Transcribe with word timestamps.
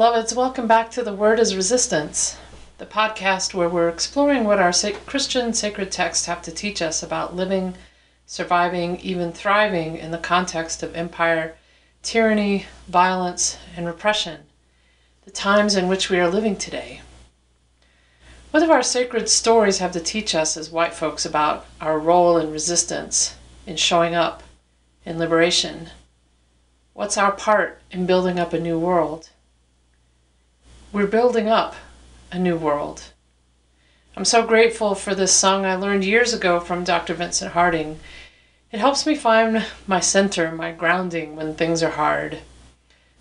Beloveds, 0.00 0.34
welcome 0.34 0.66
back 0.66 0.90
to 0.92 1.02
The 1.02 1.12
Word 1.12 1.38
is 1.38 1.54
Resistance, 1.54 2.38
the 2.78 2.86
podcast 2.86 3.52
where 3.52 3.68
we're 3.68 3.90
exploring 3.90 4.44
what 4.44 4.58
our 4.58 4.72
Christian 5.04 5.52
sacred 5.52 5.92
texts 5.92 6.24
have 6.24 6.40
to 6.40 6.50
teach 6.50 6.80
us 6.80 7.02
about 7.02 7.36
living, 7.36 7.74
surviving, 8.24 8.98
even 9.00 9.30
thriving 9.30 9.98
in 9.98 10.10
the 10.10 10.16
context 10.16 10.82
of 10.82 10.96
empire, 10.96 11.54
tyranny, 12.02 12.64
violence, 12.88 13.58
and 13.76 13.84
repression, 13.84 14.44
the 15.26 15.30
times 15.30 15.76
in 15.76 15.86
which 15.86 16.08
we 16.08 16.18
are 16.18 16.30
living 16.30 16.56
today. 16.56 17.02
What 18.52 18.60
do 18.60 18.72
our 18.72 18.82
sacred 18.82 19.28
stories 19.28 19.80
have 19.80 19.92
to 19.92 20.00
teach 20.00 20.34
us 20.34 20.56
as 20.56 20.70
white 20.70 20.94
folks 20.94 21.26
about 21.26 21.66
our 21.78 21.98
role 21.98 22.38
in 22.38 22.50
resistance, 22.50 23.36
in 23.66 23.76
showing 23.76 24.14
up, 24.14 24.42
in 25.04 25.18
liberation? 25.18 25.90
What's 26.94 27.18
our 27.18 27.32
part 27.32 27.82
in 27.90 28.06
building 28.06 28.40
up 28.40 28.54
a 28.54 28.58
new 28.58 28.78
world? 28.78 29.28
We're 30.92 31.06
building 31.06 31.48
up 31.48 31.76
a 32.32 32.38
new 32.38 32.56
world. 32.56 33.12
I'm 34.16 34.24
so 34.24 34.44
grateful 34.44 34.96
for 34.96 35.14
this 35.14 35.32
song 35.32 35.64
I 35.64 35.76
learned 35.76 36.04
years 36.04 36.34
ago 36.34 36.58
from 36.58 36.82
Dr. 36.82 37.14
Vincent 37.14 37.52
Harding. 37.52 38.00
It 38.72 38.80
helps 38.80 39.06
me 39.06 39.14
find 39.14 39.64
my 39.86 40.00
center, 40.00 40.50
my 40.50 40.72
grounding 40.72 41.36
when 41.36 41.54
things 41.54 41.84
are 41.84 41.90
hard. 41.90 42.38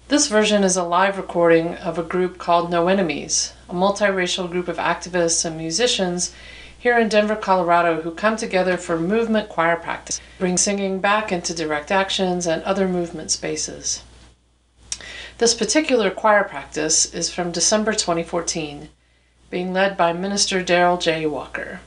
This 0.07 0.27
version 0.27 0.63
is 0.63 0.77
a 0.77 0.83
live 0.83 1.17
recording 1.17 1.75
of 1.75 1.99
a 1.99 2.03
group 2.03 2.39
called 2.39 2.71
No 2.71 2.87
Enemies, 2.87 3.53
a 3.69 3.73
multiracial 3.75 4.49
group 4.49 4.67
of 4.67 4.77
activists 4.77 5.45
and 5.45 5.55
musicians 5.55 6.33
here 6.79 6.97
in 6.97 7.07
Denver, 7.07 7.35
Colorado, 7.35 8.01
who 8.01 8.15
come 8.15 8.35
together 8.35 8.77
for 8.77 8.97
movement 8.99 9.47
choir 9.47 9.75
practice, 9.75 10.19
bring 10.39 10.57
singing 10.57 10.99
back 10.99 11.31
into 11.31 11.53
direct 11.53 11.91
actions 11.91 12.47
and 12.47 12.63
other 12.63 12.87
movement 12.87 13.29
spaces. 13.29 14.01
This 15.39 15.53
particular 15.53 16.11
choir 16.11 16.43
practice 16.43 17.13
is 17.13 17.33
from 17.33 17.53
December 17.53 17.93
2014, 17.93 18.89
being 19.49 19.71
led 19.71 19.95
by 19.95 20.11
Minister 20.11 20.61
Daryl 20.61 20.99
J. 20.99 21.25
Walker. 21.27 21.79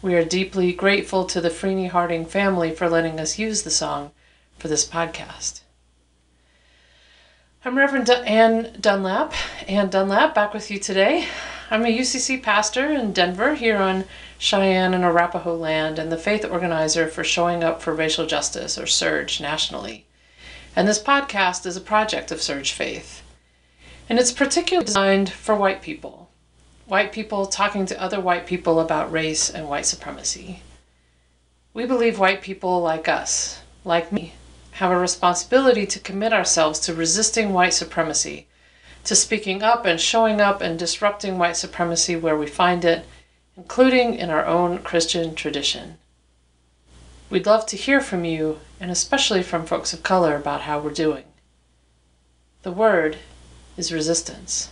We 0.00 0.14
are 0.14 0.24
deeply 0.24 0.72
grateful 0.72 1.24
to 1.24 1.40
the 1.40 1.48
Freeney 1.48 1.90
Harding 1.90 2.24
family 2.24 2.70
for 2.70 2.88
letting 2.88 3.18
us 3.18 3.36
use 3.36 3.62
the 3.62 3.70
song 3.72 4.12
for 4.60 4.68
this 4.68 4.88
podcast. 4.88 5.62
I'm 7.64 7.76
Reverend 7.76 8.08
Anne 8.08 8.76
Dunlap, 8.80 9.34
Anne 9.66 9.90
Dunlap, 9.90 10.32
back 10.32 10.54
with 10.54 10.70
you 10.70 10.78
today. 10.78 11.26
I'm 11.68 11.84
a 11.84 11.98
UCC 11.98 12.40
pastor 12.40 12.92
in 12.92 13.12
Denver, 13.12 13.56
here 13.56 13.78
on 13.78 14.04
Cheyenne 14.38 14.94
and 14.94 15.02
Arapaho 15.02 15.56
land, 15.56 15.98
and 15.98 16.12
the 16.12 16.16
faith 16.16 16.44
organizer 16.44 17.08
for 17.08 17.24
Showing 17.24 17.64
Up 17.64 17.82
for 17.82 17.92
Racial 17.92 18.24
Justice, 18.24 18.78
or 18.78 18.84
SURJ, 18.84 19.40
nationally 19.40 20.06
and 20.74 20.88
this 20.88 21.02
podcast 21.02 21.66
is 21.66 21.76
a 21.76 21.82
project 21.82 22.30
of 22.30 22.38
SURJ 22.38 22.72
Faith. 22.72 23.22
And 24.08 24.18
it's 24.18 24.32
particularly 24.32 24.86
designed 24.86 25.30
for 25.30 25.54
white 25.54 25.82
people. 25.82 26.30
White 26.86 27.12
people 27.12 27.46
talking 27.46 27.84
to 27.86 28.00
other 28.00 28.20
white 28.20 28.46
people 28.46 28.80
about 28.80 29.12
race 29.12 29.50
and 29.50 29.68
white 29.68 29.84
supremacy. 29.86 30.62
We 31.74 31.84
believe 31.84 32.18
white 32.18 32.40
people 32.40 32.80
like 32.80 33.06
us, 33.06 33.60
like 33.84 34.12
me, 34.12 34.32
have 34.72 34.90
a 34.90 34.98
responsibility 34.98 35.86
to 35.86 36.00
commit 36.00 36.32
ourselves 36.32 36.80
to 36.80 36.94
resisting 36.94 37.52
white 37.52 37.74
supremacy, 37.74 38.46
to 39.04 39.14
speaking 39.14 39.62
up 39.62 39.84
and 39.84 40.00
showing 40.00 40.40
up 40.40 40.62
and 40.62 40.78
disrupting 40.78 41.38
white 41.38 41.56
supremacy 41.56 42.16
where 42.16 42.36
we 42.36 42.46
find 42.46 42.84
it, 42.84 43.04
including 43.56 44.14
in 44.14 44.30
our 44.30 44.46
own 44.46 44.78
Christian 44.78 45.34
tradition. 45.34 45.98
We'd 47.32 47.46
love 47.46 47.64
to 47.68 47.78
hear 47.78 48.02
from 48.02 48.26
you, 48.26 48.60
and 48.78 48.90
especially 48.90 49.42
from 49.42 49.64
folks 49.64 49.94
of 49.94 50.02
color, 50.02 50.36
about 50.36 50.60
how 50.60 50.78
we're 50.78 50.90
doing. 50.90 51.24
The 52.60 52.70
word 52.70 53.16
is 53.74 53.90
resistance. 53.90 54.68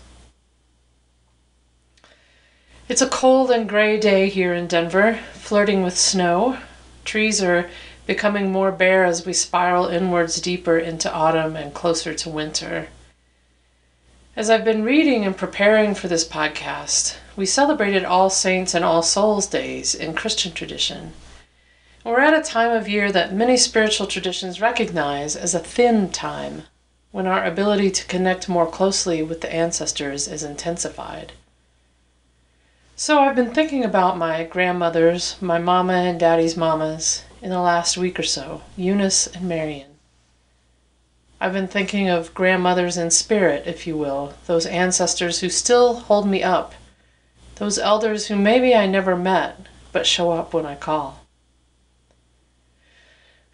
It's 2.87 3.01
a 3.01 3.09
cold 3.09 3.51
and 3.51 3.67
gray 3.67 3.99
day 3.99 4.29
here 4.29 4.53
in 4.53 4.67
Denver, 4.67 5.21
flirting 5.33 5.83
with 5.83 5.97
snow. 5.97 6.59
Trees 7.07 7.43
are 7.43 7.71
becoming 8.07 8.53
more 8.53 8.73
bare 8.73 9.07
as 9.07 9.25
we 9.25 9.33
spiral 9.33 9.87
inwards 9.87 10.39
deeper 10.39 10.77
into 10.77 11.11
autumn 11.11 11.57
and 11.57 11.73
closer 11.73 12.13
to 12.13 12.29
winter. 12.29 12.89
As 14.37 14.51
I've 14.51 14.67
been 14.67 14.85
reading 14.85 15.25
and 15.25 15.35
preparing 15.35 15.95
for 15.95 16.09
this 16.09 16.29
podcast, 16.29 17.17
we 17.37 17.47
celebrated 17.47 18.05
All 18.05 18.29
Saints 18.29 18.75
and 18.75 18.85
All 18.85 19.01
Souls 19.01 19.47
Days 19.47 19.95
in 19.95 20.13
Christian 20.13 20.53
tradition. 20.53 21.15
We're 22.03 22.21
at 22.21 22.33
a 22.33 22.43
time 22.43 22.71
of 22.73 22.89
year 22.89 23.13
that 23.13 23.35
many 23.35 23.59
spiritual 23.59 24.07
traditions 24.07 24.59
recognize 24.59 25.37
as 25.37 25.55
a 25.55 25.59
thin 25.59 26.11
time, 26.11 26.63
when 27.13 27.27
our 27.27 27.45
ability 27.45 27.91
to 27.91 28.07
connect 28.07 28.49
more 28.49 28.67
closely 28.67 29.23
with 29.23 29.43
the 29.43 29.53
ancestors 29.53 30.27
is 30.27 30.43
intensified. 30.43 31.33
So 32.97 33.19
I've 33.19 33.37
been 33.37 33.53
thinking 33.53 33.85
about 33.85 34.17
my 34.17 34.45
grandmothers, 34.45 35.37
my 35.43 35.59
mama 35.59 35.93
and 35.93 36.19
daddy's 36.19 36.57
mamas, 36.57 37.25
in 37.43 37.51
the 37.51 37.61
last 37.61 37.99
week 37.99 38.19
or 38.19 38.23
so, 38.23 38.63
Eunice 38.79 39.27
and 39.27 39.47
Marion. 39.47 39.89
I've 41.39 41.53
been 41.53 41.69
thinking 41.69 42.09
of 42.09 42.33
grandmothers 42.33 42.97
in 42.97 43.11
spirit, 43.11 43.67
if 43.67 43.87
you 43.87 43.97
will, 43.97 44.33
those 44.47 44.65
ancestors 44.65 45.41
who 45.41 45.51
still 45.51 45.97
hold 45.97 46.27
me 46.27 46.43
up, 46.43 46.75
those 47.57 47.79
elders 47.79 48.29
who 48.29 48.37
maybe 48.37 48.75
I 48.75 48.87
never 48.87 49.17
met, 49.17 49.67
but 49.93 50.07
show 50.07 50.31
up 50.31 50.55
when 50.55 50.65
I 50.65 50.77
call. 50.77 51.21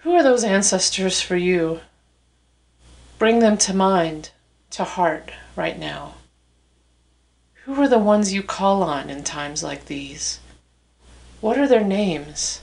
Who 0.07 0.15
are 0.15 0.23
those 0.23 0.45
ancestors 0.45 1.21
for 1.21 1.35
you? 1.35 1.81
Bring 3.19 3.41
them 3.41 3.59
to 3.59 3.75
mind, 3.75 4.31
to 4.71 4.85
heart, 4.85 5.33
right 5.57 5.77
now. 5.77 6.15
Who 7.65 7.75
are 7.83 7.89
the 7.89 7.99
ones 7.99 8.33
you 8.33 8.45
call 8.45 8.85
on 8.85 9.11
in 9.11 9.25
times 9.25 9.65
like 9.65 9.87
these? 9.87 10.39
What 11.41 11.59
are 11.59 11.67
their 11.67 11.83
names? 11.83 12.61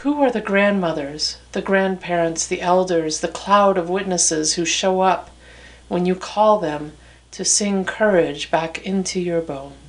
Who 0.00 0.22
are 0.22 0.30
the 0.30 0.40
grandmothers, 0.40 1.36
the 1.52 1.60
grandparents, 1.60 2.46
the 2.46 2.62
elders, 2.62 3.20
the 3.20 3.28
cloud 3.28 3.76
of 3.76 3.90
witnesses 3.90 4.54
who 4.54 4.64
show 4.64 5.02
up 5.02 5.28
when 5.88 6.06
you 6.06 6.14
call 6.14 6.58
them 6.58 6.92
to 7.32 7.44
sing 7.44 7.84
courage 7.84 8.50
back 8.50 8.78
into 8.78 9.20
your 9.20 9.42
bones? 9.42 9.87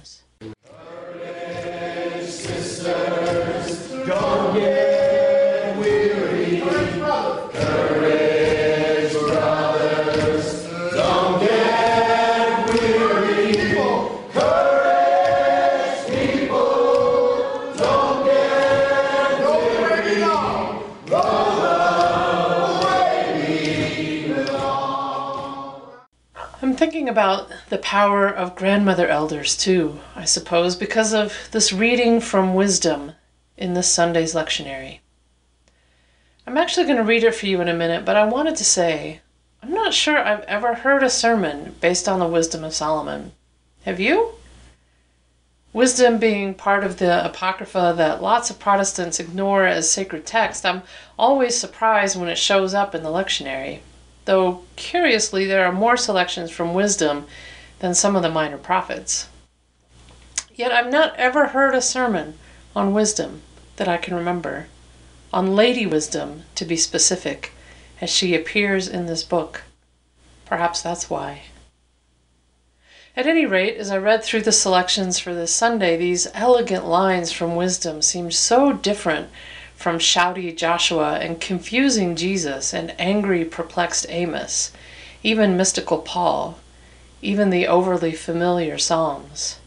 About 27.29 27.51
the 27.69 27.77
power 27.77 28.27
of 28.27 28.55
grandmother 28.55 29.07
elders 29.07 29.55
too, 29.55 29.99
I 30.15 30.25
suppose, 30.25 30.75
because 30.75 31.13
of 31.13 31.31
this 31.51 31.71
reading 31.71 32.19
from 32.21 32.55
wisdom 32.55 33.11
in 33.55 33.75
this 33.75 33.91
Sunday's 33.91 34.33
lectionary. 34.33 34.99
I'm 36.47 36.57
actually 36.57 36.85
going 36.85 36.97
to 36.97 37.03
read 37.03 37.23
it 37.23 37.35
for 37.35 37.45
you 37.45 37.61
in 37.61 37.67
a 37.67 37.73
minute, 37.73 38.03
but 38.03 38.15
I 38.15 38.25
wanted 38.25 38.55
to 38.55 38.65
say 38.65 39.21
I'm 39.61 39.71
not 39.71 39.93
sure 39.93 40.17
I've 40.17 40.43
ever 40.45 40.73
heard 40.73 41.03
a 41.03 41.09
sermon 41.09 41.75
based 41.79 42.09
on 42.09 42.19
the 42.19 42.27
wisdom 42.27 42.63
of 42.63 42.73
Solomon. 42.73 43.33
Have 43.83 43.99
you? 43.99 44.31
Wisdom 45.71 46.17
being 46.17 46.55
part 46.55 46.83
of 46.83 46.97
the 46.97 47.23
Apocrypha 47.23 47.93
that 47.95 48.23
lots 48.23 48.49
of 48.49 48.57
Protestants 48.57 49.19
ignore 49.19 49.67
as 49.67 49.91
sacred 49.91 50.25
text, 50.25 50.65
I'm 50.65 50.81
always 51.17 51.55
surprised 51.55 52.19
when 52.19 52.29
it 52.29 52.39
shows 52.39 52.73
up 52.73 52.95
in 52.95 53.03
the 53.03 53.09
lectionary. 53.09 53.81
Though, 54.29 54.61
curiously, 54.75 55.45
there 55.45 55.65
are 55.65 55.71
more 55.71 55.97
selections 55.97 56.51
from 56.51 56.75
Wisdom 56.75 57.25
than 57.79 57.95
some 57.95 58.15
of 58.15 58.21
the 58.21 58.29
minor 58.29 58.59
prophets. 58.59 59.27
Yet 60.53 60.71
I've 60.71 60.91
not 60.91 61.15
ever 61.15 61.47
heard 61.47 61.73
a 61.73 61.81
sermon 61.81 62.37
on 62.75 62.93
wisdom 62.93 63.41
that 63.77 63.87
I 63.87 63.97
can 63.97 64.13
remember, 64.13 64.67
on 65.33 65.55
Lady 65.55 65.87
Wisdom, 65.87 66.43
to 66.53 66.63
be 66.63 66.75
specific, 66.77 67.53
as 68.01 68.11
she 68.11 68.35
appears 68.35 68.87
in 68.87 69.07
this 69.07 69.23
book. 69.23 69.63
Perhaps 70.45 70.83
that's 70.83 71.09
why. 71.09 71.45
At 73.15 73.25
any 73.25 73.47
rate, 73.47 73.77
as 73.77 73.89
I 73.89 73.97
read 73.97 74.23
through 74.23 74.43
the 74.43 74.51
selections 74.51 75.17
for 75.17 75.33
this 75.33 75.55
Sunday, 75.55 75.97
these 75.97 76.27
elegant 76.35 76.85
lines 76.85 77.31
from 77.31 77.55
wisdom 77.55 78.03
seemed 78.03 78.35
so 78.35 78.73
different 78.73 79.29
from 79.79 79.97
shouty 79.97 80.53
Joshua 80.53 81.19
and 81.19 81.39
confusing 81.39 82.17
Jesus 82.17 82.73
and 82.73 82.93
angry, 82.99 83.45
perplexed 83.45 84.05
Amos, 84.09 84.73
even 85.23 85.55
mystical 85.55 85.99
Paul, 85.99 86.59
even 87.21 87.49
the 87.49 87.65
overly 87.65 88.11
familiar 88.11 88.77
Psalms. 88.77 89.57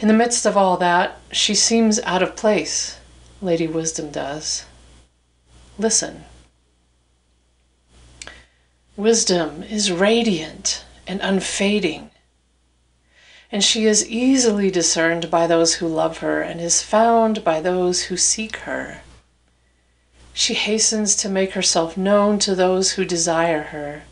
In 0.00 0.08
the 0.08 0.14
midst 0.14 0.44
of 0.44 0.56
all 0.56 0.76
that, 0.78 1.20
she 1.30 1.54
seems 1.54 2.00
out 2.00 2.20
of 2.20 2.34
place, 2.34 2.98
Lady 3.40 3.68
Wisdom 3.68 4.10
does. 4.10 4.66
Listen. 5.78 6.24
Wisdom 8.96 9.62
is 9.62 9.92
radiant 9.92 10.84
and 11.06 11.20
unfading. 11.20 12.10
And 13.56 13.64
she 13.64 13.86
is 13.86 14.06
easily 14.06 14.70
discerned 14.70 15.30
by 15.30 15.46
those 15.46 15.76
who 15.76 15.88
love 15.88 16.18
her 16.18 16.42
and 16.42 16.60
is 16.60 16.82
found 16.82 17.42
by 17.42 17.58
those 17.58 18.02
who 18.02 18.16
seek 18.18 18.56
her. 18.68 19.00
She 20.34 20.52
hastens 20.52 21.16
to 21.16 21.30
make 21.30 21.52
herself 21.52 21.96
known 21.96 22.38
to 22.40 22.54
those 22.54 22.92
who 22.92 23.06
desire 23.06 23.62
her. 23.72 24.02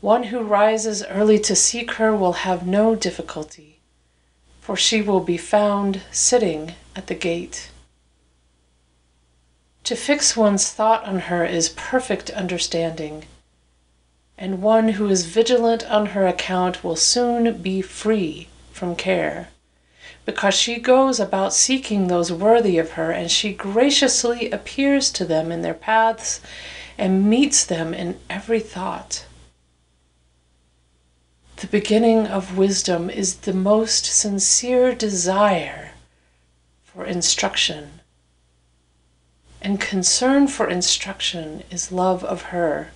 One 0.00 0.24
who 0.24 0.40
rises 0.40 1.04
early 1.04 1.38
to 1.38 1.54
seek 1.54 1.92
her 2.02 2.12
will 2.12 2.32
have 2.32 2.66
no 2.66 2.96
difficulty, 2.96 3.78
for 4.60 4.76
she 4.76 5.02
will 5.02 5.20
be 5.20 5.36
found 5.36 6.00
sitting 6.10 6.74
at 6.96 7.06
the 7.06 7.14
gate. 7.14 7.70
To 9.84 9.94
fix 9.94 10.36
one's 10.36 10.68
thought 10.68 11.04
on 11.04 11.20
her 11.30 11.44
is 11.44 11.68
perfect 11.68 12.28
understanding 12.30 13.26
and 14.40 14.62
one 14.62 14.88
who 14.88 15.06
is 15.06 15.26
vigilant 15.26 15.88
on 15.90 16.06
her 16.06 16.26
account 16.26 16.82
will 16.82 16.96
soon 16.96 17.60
be 17.60 17.82
free 17.82 18.48
from 18.72 18.96
care. 18.96 19.50
Because 20.24 20.54
she 20.54 20.78
goes 20.78 21.20
about 21.20 21.52
seeking 21.52 22.06
those 22.06 22.32
worthy 22.32 22.78
of 22.78 22.92
her, 22.92 23.10
and 23.10 23.30
she 23.30 23.52
graciously 23.52 24.50
appears 24.50 25.10
to 25.10 25.26
them 25.26 25.52
in 25.52 25.60
their 25.60 25.74
paths 25.74 26.40
and 26.96 27.28
meets 27.28 27.66
them 27.66 27.92
in 27.92 28.18
every 28.30 28.60
thought. 28.60 29.26
The 31.56 31.66
beginning 31.66 32.26
of 32.26 32.56
wisdom 32.56 33.10
is 33.10 33.36
the 33.36 33.52
most 33.52 34.06
sincere 34.06 34.94
desire 34.94 35.90
for 36.82 37.04
instruction, 37.04 38.00
and 39.60 39.78
concern 39.78 40.48
for 40.48 40.66
instruction 40.66 41.62
is 41.70 41.92
love 41.92 42.24
of 42.24 42.44
her 42.44 42.90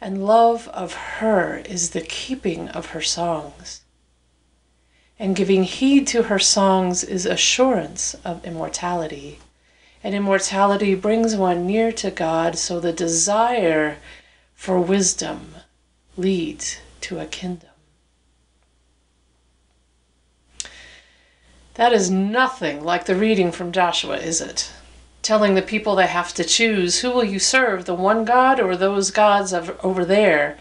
and 0.00 0.26
love 0.26 0.68
of 0.68 0.94
her 0.94 1.58
is 1.58 1.90
the 1.90 2.00
keeping 2.00 2.68
of 2.68 2.86
her 2.86 3.00
songs. 3.00 3.82
And 5.18 5.34
giving 5.34 5.64
heed 5.64 6.06
to 6.08 6.24
her 6.24 6.38
songs 6.38 7.02
is 7.02 7.24
assurance 7.24 8.14
of 8.24 8.44
immortality. 8.44 9.38
And 10.04 10.14
immortality 10.14 10.94
brings 10.94 11.34
one 11.34 11.66
near 11.66 11.90
to 11.92 12.10
God, 12.10 12.58
so 12.58 12.78
the 12.78 12.92
desire 12.92 13.96
for 14.54 14.78
wisdom 14.78 15.54
leads 16.16 16.78
to 17.02 17.18
a 17.18 17.26
kingdom. 17.26 17.70
That 21.74 21.92
is 21.92 22.10
nothing 22.10 22.84
like 22.84 23.04
the 23.04 23.14
reading 23.14 23.52
from 23.52 23.72
Joshua, 23.72 24.16
is 24.16 24.40
it? 24.40 24.72
Telling 25.26 25.56
the 25.56 25.62
people 25.62 25.96
they 25.96 26.06
have 26.06 26.32
to 26.32 26.44
choose 26.44 27.00
who 27.00 27.10
will 27.10 27.24
you 27.24 27.40
serve, 27.40 27.84
the 27.84 27.94
one 27.94 28.24
God 28.24 28.60
or 28.60 28.76
those 28.76 29.10
gods 29.10 29.52
of, 29.52 29.76
over 29.84 30.04
there? 30.04 30.56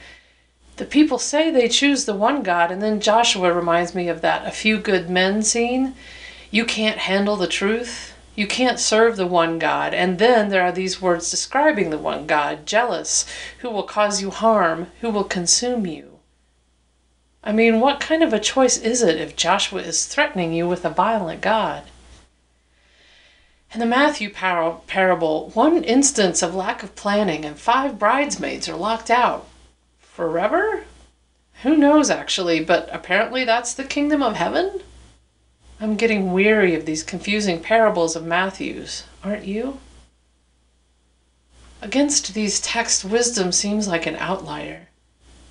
The 0.78 0.86
people 0.86 1.20
say 1.20 1.52
they 1.52 1.70
choose 1.70 2.06
the 2.06 2.16
one 2.16 2.42
God, 2.42 2.72
and 2.72 2.82
then 2.82 3.00
Joshua 3.00 3.54
reminds 3.54 3.94
me 3.94 4.10
of 4.10 4.22
that 4.22 4.48
a 4.48 4.52
few 4.52 4.80
good 4.80 5.08
men 5.08 5.44
scene. 5.44 5.94
You 6.50 6.66
can't 6.66 6.98
handle 6.98 7.36
the 7.36 7.48
truth. 7.48 8.14
You 8.36 8.48
can't 8.48 8.80
serve 8.80 9.16
the 9.16 9.28
one 9.28 9.60
God. 9.60 9.94
And 9.94 10.18
then 10.18 10.50
there 10.50 10.64
are 10.64 10.72
these 10.72 11.00
words 11.02 11.30
describing 11.30 11.92
the 11.92 12.00
one 12.00 12.26
God 12.26 12.66
jealous, 12.66 13.26
who 13.60 13.70
will 13.70 13.84
cause 13.84 14.22
you 14.22 14.32
harm, 14.32 14.88
who 15.02 15.12
will 15.12 15.24
consume 15.24 15.86
you. 15.86 16.20
I 17.44 17.52
mean, 17.52 17.80
what 17.80 18.00
kind 18.00 18.24
of 18.24 18.34
a 18.34 18.40
choice 18.40 18.78
is 18.78 19.04
it 19.04 19.22
if 19.22 19.36
Joshua 19.36 19.82
is 19.82 20.08
threatening 20.08 20.54
you 20.54 20.68
with 20.68 20.84
a 20.84 20.90
violent 20.90 21.42
God? 21.42 21.84
In 23.76 23.82
the 23.82 23.86
Matthew 23.86 24.30
par- 24.30 24.80
parable, 24.88 25.50
one 25.50 25.84
instance 25.84 26.42
of 26.42 26.56
lack 26.56 26.82
of 26.82 26.96
planning 26.96 27.44
and 27.44 27.60
five 27.60 28.00
bridesmaids 28.00 28.70
are 28.70 28.78
locked 28.78 29.12
out. 29.12 29.50
Forever? 30.00 30.86
Who 31.64 31.76
knows, 31.76 32.10
actually, 32.10 32.64
but 32.64 32.88
apparently 32.94 33.44
that's 33.44 33.74
the 33.74 33.84
kingdom 33.84 34.24
of 34.24 34.38
heaven? 34.38 34.80
I'm 35.82 35.98
getting 35.98 36.32
weary 36.32 36.74
of 36.74 36.86
these 36.86 37.04
confusing 37.04 37.60
parables 37.60 38.16
of 38.16 38.26
Matthew's, 38.26 39.04
aren't 39.26 39.44
you? 39.44 39.82
Against 41.82 42.34
these 42.34 42.62
texts, 42.62 43.04
wisdom 43.04 43.52
seems 43.52 43.90
like 43.90 44.06
an 44.06 44.16
outlier, 44.16 44.88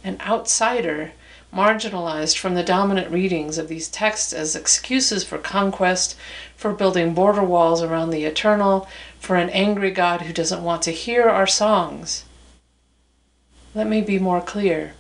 an 0.03 0.17
outsider 0.23 1.13
marginalized 1.55 2.37
from 2.37 2.55
the 2.55 2.63
dominant 2.63 3.11
readings 3.11 3.59
of 3.59 3.69
these 3.69 3.89
texts 3.89 4.33
as 4.33 4.57
excuses 4.57 5.23
for 5.23 5.39
conquest, 5.39 6.17
for 6.57 6.73
building 6.73 7.15
border 7.15 7.45
walls 7.45 7.81
around 7.81 8.11
the 8.11 8.25
eternal, 8.25 8.89
for 9.19 9.37
an 9.37 9.51
angry 9.51 9.91
God 9.91 10.23
who 10.23 10.33
doesn't 10.33 10.65
want 10.65 10.83
to 10.83 10.91
hear 10.91 11.29
our 11.29 11.47
songs. 11.47 12.25
Let 13.75 13.87
me 13.87 14.01
be 14.03 14.19
more 14.19 14.41
clear. 14.41 14.95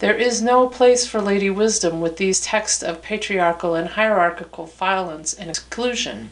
There 0.00 0.14
is 0.14 0.42
no 0.42 0.68
place 0.68 1.06
for 1.06 1.20
Lady 1.20 1.48
Wisdom 1.48 2.00
with 2.00 2.18
these 2.18 2.40
texts 2.40 2.82
of 2.82 3.00
patriarchal 3.00 3.74
and 3.74 3.90
hierarchical 3.90 4.66
violence 4.66 5.32
and 5.32 5.48
exclusion. 5.48 6.30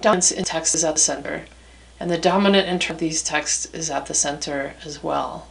Dominance 0.00 0.30
in 0.30 0.44
texts 0.44 0.74
is 0.74 0.84
at 0.84 0.94
the 0.94 1.00
center, 1.00 1.46
and 1.98 2.10
the 2.10 2.18
dominant 2.18 2.68
inter 2.68 2.92
of 2.92 3.00
these 3.00 3.22
texts 3.22 3.66
is 3.72 3.90
at 3.90 4.06
the 4.06 4.14
center 4.14 4.74
as 4.84 5.02
well. 5.02 5.48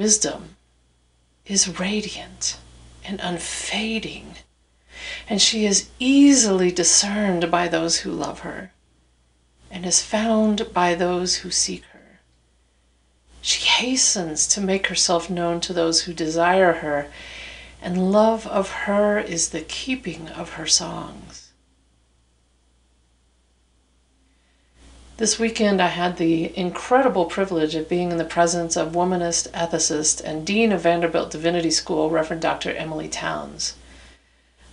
Wisdom 0.00 0.56
is 1.44 1.78
radiant 1.78 2.56
and 3.04 3.20
unfading, 3.20 4.36
and 5.28 5.42
she 5.42 5.66
is 5.66 5.90
easily 5.98 6.72
discerned 6.72 7.50
by 7.50 7.68
those 7.68 7.98
who 7.98 8.10
love 8.10 8.38
her, 8.38 8.72
and 9.70 9.84
is 9.84 10.00
found 10.00 10.72
by 10.72 10.94
those 10.94 11.36
who 11.44 11.50
seek 11.50 11.84
her. 11.92 12.20
She 13.42 13.66
hastens 13.66 14.46
to 14.46 14.62
make 14.62 14.86
herself 14.86 15.28
known 15.28 15.60
to 15.60 15.74
those 15.74 16.04
who 16.04 16.14
desire 16.14 16.76
her, 16.76 17.12
and 17.82 18.10
love 18.10 18.46
of 18.46 18.70
her 18.70 19.18
is 19.18 19.50
the 19.50 19.60
keeping 19.60 20.30
of 20.30 20.54
her 20.54 20.66
songs. 20.66 21.49
This 25.20 25.38
weekend, 25.38 25.82
I 25.82 25.88
had 25.88 26.16
the 26.16 26.50
incredible 26.58 27.26
privilege 27.26 27.74
of 27.74 27.90
being 27.90 28.10
in 28.10 28.16
the 28.16 28.24
presence 28.24 28.74
of 28.74 28.92
womanist 28.92 29.50
ethicist 29.50 30.22
and 30.24 30.46
Dean 30.46 30.72
of 30.72 30.80
Vanderbilt 30.80 31.30
Divinity 31.30 31.70
School, 31.70 32.08
Reverend 32.08 32.40
Dr. 32.40 32.74
Emilie 32.74 33.06
Townes. 33.06 33.74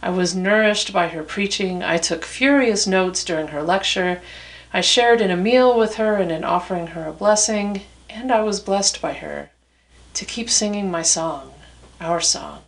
I 0.01 0.10
was 0.10 0.38
nourished 0.38 0.94
by 0.94 1.10
her 1.10 1.22
preaching. 1.22 1.84
I 1.84 1.98
took 1.98 2.24
furious 2.24 2.88
notes 2.88 3.25
during 3.25 3.48
her 3.50 3.62
lecture. 3.62 4.22
I 4.72 4.80
shared 4.80 5.20
in 5.20 5.32
a 5.32 5.36
meal 5.36 5.77
with 5.77 5.96
her 5.96 6.16
and 6.16 6.32
in 6.32 6.46
offering 6.46 6.88
her 6.96 7.06
a 7.06 7.12
blessing, 7.12 7.82
and 8.10 8.32
I 8.32 8.39
was 8.39 8.62
blessed 8.62 9.01
by 9.01 9.16
her 9.16 9.50
to 10.13 10.24
keep 10.24 10.50
singing 10.50 10.89
my 10.89 11.01
song, 11.01 11.56
our 12.00 12.22
song. 12.22 12.62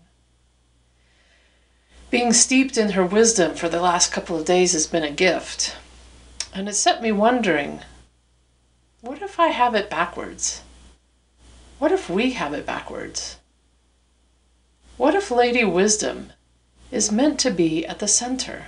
Being 2.11 2.33
steeped 2.33 2.77
in 2.77 2.89
her 2.89 3.05
wisdom 3.05 3.55
for 3.55 3.69
the 3.69 3.79
last 3.79 4.11
couple 4.11 4.37
of 4.37 4.43
days 4.43 4.73
has 4.73 4.85
been 4.85 5.05
a 5.05 5.11
gift. 5.11 5.77
And 6.53 6.67
it 6.67 6.73
set 6.73 7.01
me 7.01 7.11
wondering 7.11 7.81
what 9.01 9.21
if 9.21 9.39
I 9.39 9.47
have 9.47 9.75
it 9.75 9.89
backwards? 9.89 10.61
What 11.77 11.91
if 11.91 12.09
we 12.09 12.31
have 12.31 12.53
it 12.53 12.65
backwards? 12.65 13.37
What 14.97 15.15
if 15.15 15.31
Lady 15.31 15.63
Wisdom 15.63 16.33
is 16.91 17.11
meant 17.11 17.39
to 17.39 17.51
be 17.51 17.85
at 17.85 17.99
the 17.99 18.07
center? 18.07 18.65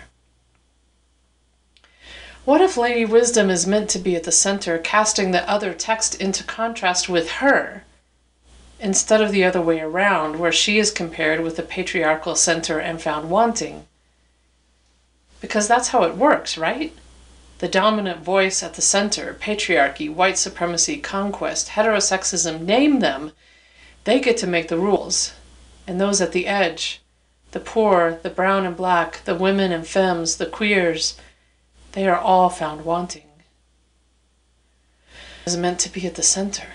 What 2.45 2.61
if 2.61 2.77
Lady 2.77 3.03
Wisdom 3.03 3.49
is 3.49 3.67
meant 3.67 3.89
to 3.89 3.99
be 3.99 4.15
at 4.15 4.23
the 4.23 4.31
center, 4.31 4.77
casting 4.77 5.31
the 5.31 5.47
other 5.49 5.73
text 5.73 6.15
into 6.15 6.43
contrast 6.45 7.09
with 7.09 7.29
her, 7.33 7.83
instead 8.79 9.21
of 9.21 9.31
the 9.31 9.43
other 9.43 9.61
way 9.61 9.81
around, 9.81 10.39
where 10.39 10.51
she 10.51 10.79
is 10.79 10.89
compared 10.89 11.41
with 11.41 11.57
the 11.57 11.63
patriarchal 11.63 12.35
center 12.35 12.79
and 12.79 13.01
found 13.01 13.29
wanting? 13.29 13.85
Because 15.41 15.67
that's 15.67 15.89
how 15.89 16.03
it 16.03 16.15
works, 16.15 16.57
right? 16.57 16.93
The 17.61 17.67
dominant 17.67 18.21
voice 18.23 18.63
at 18.63 18.73
the 18.73 18.81
center, 18.81 19.35
patriarchy, 19.35 20.11
white 20.11 20.39
supremacy, 20.39 20.97
conquest, 20.97 21.69
heterosexism, 21.69 22.61
name 22.61 23.01
them, 23.01 23.33
they 24.03 24.19
get 24.19 24.37
to 24.37 24.47
make 24.47 24.67
the 24.67 24.79
rules. 24.79 25.33
And 25.85 26.01
those 26.01 26.21
at 26.21 26.31
the 26.31 26.47
edge, 26.47 27.03
the 27.51 27.59
poor, 27.59 28.19
the 28.23 28.31
brown 28.31 28.65
and 28.65 28.75
black, 28.75 29.23
the 29.25 29.35
women 29.35 29.71
and 29.71 29.85
femmes, 29.85 30.37
the 30.37 30.47
queers, 30.47 31.19
they 31.91 32.07
are 32.07 32.17
all 32.17 32.49
found 32.49 32.83
wanting. 32.83 33.29
Is 35.45 35.55
meant 35.55 35.79
to 35.81 35.93
be 35.93 36.07
at 36.07 36.15
the 36.15 36.23
center. 36.23 36.69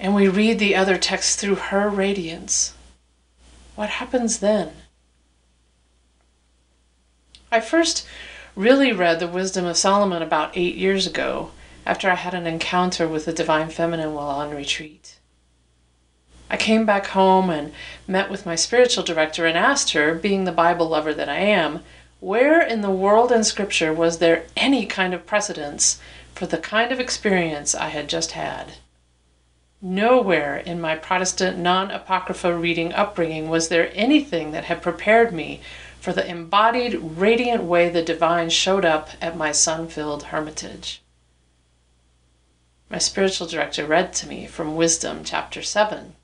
And 0.00 0.16
we 0.16 0.26
read 0.26 0.58
the 0.58 0.74
other 0.74 0.98
text 0.98 1.38
through 1.38 1.54
her 1.70 1.88
radiance. 1.88 2.74
What 3.76 3.90
happens 3.90 4.40
then? 4.40 4.72
I 7.52 7.60
first 7.60 8.04
really 8.56 8.90
read 8.90 9.20
the 9.20 9.28
Wisdom 9.28 9.66
of 9.66 9.76
Solomon 9.76 10.22
about 10.22 10.56
eight 10.56 10.76
years 10.76 11.06
ago 11.06 11.50
after 11.84 12.10
I 12.10 12.14
had 12.14 12.32
an 12.32 12.46
encounter 12.46 13.06
with 13.06 13.26
the 13.26 13.32
Divine 13.32 13.68
Feminine 13.68 14.14
while 14.14 14.30
on 14.30 14.50
retreat. 14.50 15.18
I 16.48 16.56
came 16.56 16.86
back 16.86 17.08
home 17.08 17.50
and 17.50 17.72
met 18.08 18.30
with 18.30 18.46
my 18.46 18.54
spiritual 18.54 19.04
director 19.04 19.44
and 19.44 19.58
asked 19.58 19.92
her, 19.92 20.14
being 20.14 20.44
the 20.44 20.52
Bible 20.52 20.88
lover 20.88 21.12
that 21.12 21.28
I 21.28 21.38
am, 21.38 21.80
where 22.18 22.62
in 22.62 22.80
the 22.80 22.90
world 22.90 23.30
and 23.30 23.44
scripture 23.44 23.92
was 23.92 24.18
there 24.18 24.46
any 24.56 24.86
kind 24.86 25.12
of 25.12 25.26
precedence 25.26 26.00
for 26.34 26.46
the 26.46 26.58
kind 26.58 26.92
of 26.92 27.00
experience 27.00 27.74
I 27.74 27.88
had 27.88 28.08
just 28.08 28.32
had? 28.32 28.74
Nowhere 29.82 30.56
in 30.56 30.80
my 30.80 30.96
Protestant 30.96 31.58
non 31.58 31.90
Apocrypha 31.90 32.56
reading 32.56 32.94
upbringing 32.94 33.50
was 33.50 33.68
there 33.68 33.90
anything 33.92 34.52
that 34.52 34.64
had 34.64 34.80
prepared 34.80 35.32
me 35.32 35.60
for 36.06 36.12
the 36.12 36.30
embodied, 36.30 36.94
radiant 36.94 37.64
way 37.64 37.88
the 37.88 38.00
divine 38.00 38.48
showed 38.48 38.84
up 38.84 39.10
at 39.20 39.36
my 39.36 39.50
sun 39.50 39.88
filled 39.88 40.22
hermitage. 40.22 41.02
My 42.88 42.98
spiritual 42.98 43.48
director 43.48 43.84
read 43.84 44.12
to 44.12 44.28
me 44.28 44.46
from 44.46 44.76
Wisdom 44.76 45.24
chapter 45.24 45.62
7. 45.62 46.14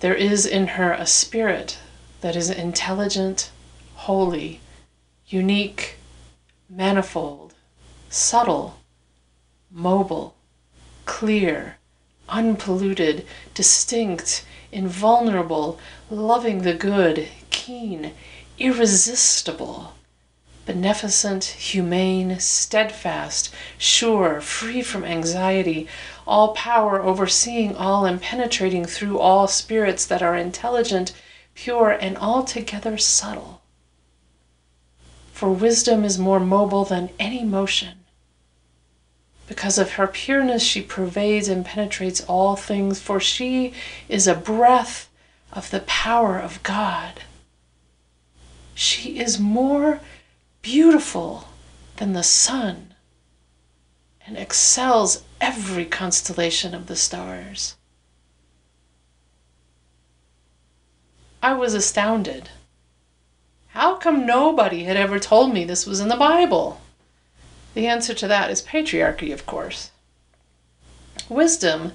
There 0.00 0.14
is 0.14 0.44
in 0.44 0.66
her 0.76 0.92
a 0.92 1.06
spirit 1.06 1.78
that 2.20 2.36
is 2.36 2.50
intelligent, 2.50 3.50
holy, 3.94 4.60
unique, 5.26 5.96
manifold, 6.68 7.54
subtle, 8.10 8.80
mobile, 9.70 10.36
clear, 11.06 11.78
unpolluted, 12.28 13.24
distinct, 13.54 14.44
invulnerable, 14.72 15.80
loving 16.10 16.60
the 16.60 16.74
good, 16.74 17.28
keen, 17.56 18.12
irresistible, 18.58 19.94
beneficent, 20.66 21.44
humane, 21.44 22.38
steadfast, 22.38 23.52
sure, 23.78 24.42
free 24.42 24.82
from 24.82 25.04
anxiety, 25.04 25.88
all 26.26 26.52
power, 26.52 27.00
overseeing 27.00 27.74
all 27.74 28.04
and 28.04 28.20
penetrating 28.20 28.84
through 28.84 29.18
all 29.18 29.48
spirits 29.48 30.04
that 30.04 30.22
are 30.22 30.36
intelligent, 30.36 31.12
pure, 31.54 31.90
and 31.90 32.18
altogether 32.18 32.98
subtle. 32.98 33.62
For 35.32 35.50
wisdom 35.50 36.04
is 36.04 36.18
more 36.18 36.40
mobile 36.40 36.84
than 36.84 37.08
any 37.18 37.42
motion. 37.42 38.04
Because 39.48 39.78
of 39.78 39.92
her 39.92 40.06
pureness, 40.06 40.62
she 40.62 40.82
pervades 40.82 41.48
and 41.48 41.64
penetrates 41.64 42.20
all 42.28 42.54
things, 42.54 43.00
for 43.00 43.18
she 43.18 43.72
is 44.10 44.26
a 44.26 44.34
breath 44.34 45.08
of 45.52 45.70
the 45.70 45.80
power 45.80 46.38
of 46.38 46.62
God. 46.62 47.22
She 48.78 49.18
is 49.18 49.40
more 49.40 50.00
beautiful 50.60 51.48
than 51.96 52.12
the 52.12 52.22
sun 52.22 52.92
and 54.26 54.36
excels 54.36 55.24
every 55.40 55.86
constellation 55.86 56.74
of 56.74 56.86
the 56.86 56.94
stars. 56.94 57.76
I 61.42 61.54
was 61.54 61.72
astounded. 61.72 62.50
How 63.68 63.96
come 63.96 64.26
nobody 64.26 64.84
had 64.84 64.98
ever 64.98 65.18
told 65.18 65.54
me 65.54 65.64
this 65.64 65.86
was 65.86 65.98
in 65.98 66.08
the 66.08 66.14
Bible? 66.16 66.82
The 67.72 67.86
answer 67.86 68.12
to 68.12 68.28
that 68.28 68.50
is 68.50 68.60
patriarchy, 68.60 69.32
of 69.32 69.46
course. 69.46 69.90
Wisdom 71.30 71.92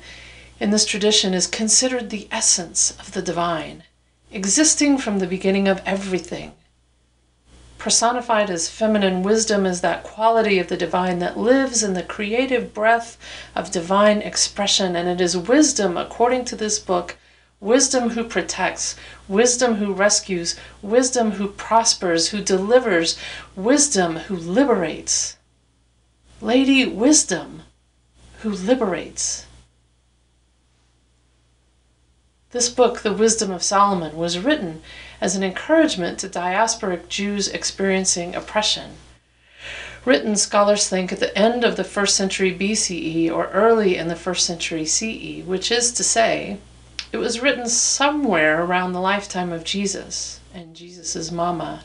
in 0.59 0.71
this 0.71 0.85
tradition 0.85 1.35
is 1.35 1.45
considered 1.45 2.09
the 2.09 2.27
essence 2.31 2.89
of 2.99 3.11
the 3.11 3.21
divine, 3.21 3.83
existing 4.31 4.97
from 4.97 5.19
the 5.19 5.27
beginning 5.27 5.67
of 5.67 5.79
everything. 5.85 6.53
Personified 7.81 8.51
as 8.51 8.69
feminine 8.69 9.23
wisdom 9.23 9.65
is 9.65 9.81
that 9.81 10.03
quality 10.03 10.59
of 10.59 10.67
the 10.67 10.77
divine 10.77 11.17
that 11.17 11.35
lives 11.35 11.81
in 11.81 11.95
the 11.95 12.03
creative 12.03 12.75
breath 12.75 13.17
of 13.55 13.71
divine 13.71 14.21
expression, 14.21 14.95
and 14.95 15.09
it 15.09 15.19
is 15.19 15.35
wisdom, 15.35 15.97
according 15.97 16.45
to 16.45 16.55
this 16.55 16.77
book, 16.77 17.17
wisdom 17.59 18.11
who 18.11 18.23
protects, 18.23 18.95
wisdom 19.27 19.77
who 19.77 19.93
rescues, 19.93 20.55
wisdom 20.83 21.31
who 21.31 21.47
prospers, 21.47 22.27
who 22.27 22.39
delivers, 22.39 23.17
wisdom 23.55 24.17
who 24.17 24.35
liberates. 24.35 25.37
Lady 26.39 26.85
Wisdom 26.85 27.63
who 28.41 28.51
liberates. 28.51 29.47
This 32.51 32.67
book, 32.67 32.99
The 32.99 33.13
Wisdom 33.13 33.49
of 33.49 33.63
Solomon, 33.63 34.17
was 34.17 34.37
written 34.37 34.81
as 35.21 35.37
an 35.37 35.43
encouragement 35.43 36.19
to 36.19 36.27
diasporic 36.27 37.07
Jews 37.07 37.47
experiencing 37.47 38.35
oppression. 38.35 38.97
Written, 40.03 40.35
scholars 40.35 40.89
think, 40.89 41.13
at 41.13 41.21
the 41.21 41.37
end 41.37 41.63
of 41.63 41.77
the 41.77 41.85
first 41.85 42.17
century 42.17 42.53
BCE 42.53 43.31
or 43.31 43.47
early 43.51 43.95
in 43.95 44.09
the 44.09 44.17
first 44.17 44.45
century 44.45 44.85
CE, 44.85 45.45
which 45.45 45.71
is 45.71 45.93
to 45.93 46.03
say, 46.03 46.57
it 47.13 47.17
was 47.17 47.41
written 47.41 47.69
somewhere 47.69 48.61
around 48.61 48.91
the 48.91 48.99
lifetime 48.99 49.53
of 49.53 49.63
Jesus 49.63 50.41
and 50.53 50.75
Jesus' 50.75 51.31
mama 51.31 51.83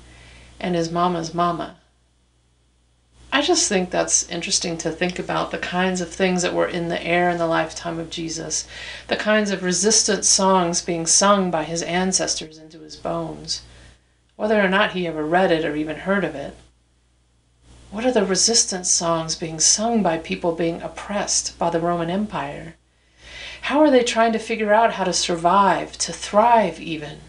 and 0.58 0.74
his 0.74 0.90
mama's 0.90 1.32
mama. 1.32 1.76
I 3.36 3.42
just 3.42 3.68
think 3.68 3.90
that's 3.90 4.26
interesting 4.30 4.78
to 4.78 4.90
think 4.90 5.18
about 5.18 5.50
the 5.50 5.58
kinds 5.58 6.00
of 6.00 6.08
things 6.08 6.40
that 6.40 6.54
were 6.54 6.66
in 6.66 6.88
the 6.88 7.06
air 7.06 7.28
in 7.28 7.36
the 7.36 7.46
lifetime 7.46 7.98
of 7.98 8.08
Jesus, 8.08 8.66
the 9.08 9.16
kinds 9.16 9.50
of 9.50 9.62
resistance 9.62 10.26
songs 10.26 10.80
being 10.80 11.04
sung 11.04 11.50
by 11.50 11.64
his 11.64 11.82
ancestors 11.82 12.56
into 12.56 12.78
his 12.78 12.96
bones, 12.96 13.60
whether 14.36 14.58
or 14.58 14.70
not 14.70 14.92
he 14.92 15.06
ever 15.06 15.22
read 15.22 15.52
it 15.52 15.66
or 15.66 15.76
even 15.76 15.96
heard 15.96 16.24
of 16.24 16.34
it. 16.34 16.56
What 17.90 18.06
are 18.06 18.10
the 18.10 18.24
resistance 18.24 18.90
songs 18.90 19.36
being 19.36 19.60
sung 19.60 20.02
by 20.02 20.16
people 20.16 20.52
being 20.52 20.80
oppressed 20.80 21.58
by 21.58 21.68
the 21.68 21.78
Roman 21.78 22.08
Empire? 22.08 22.76
How 23.60 23.80
are 23.80 23.90
they 23.90 24.02
trying 24.02 24.32
to 24.32 24.38
figure 24.38 24.72
out 24.72 24.94
how 24.94 25.04
to 25.04 25.12
survive, 25.12 25.98
to 25.98 26.12
thrive 26.14 26.80
even? 26.80 27.20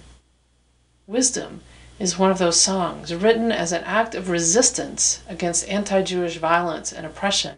Wisdom 1.06 1.64
is 2.00 2.18
one 2.18 2.32
of 2.32 2.38
those 2.38 2.60
songs 2.60 3.14
written 3.14 3.52
as 3.52 3.72
an 3.72 3.84
act 3.84 4.16
of 4.16 4.30
resistance 4.30 5.22
against 5.28 5.68
anti 5.68 6.02
Jewish 6.02 6.38
violence 6.38 6.92
and 6.92 7.06
oppression. 7.06 7.58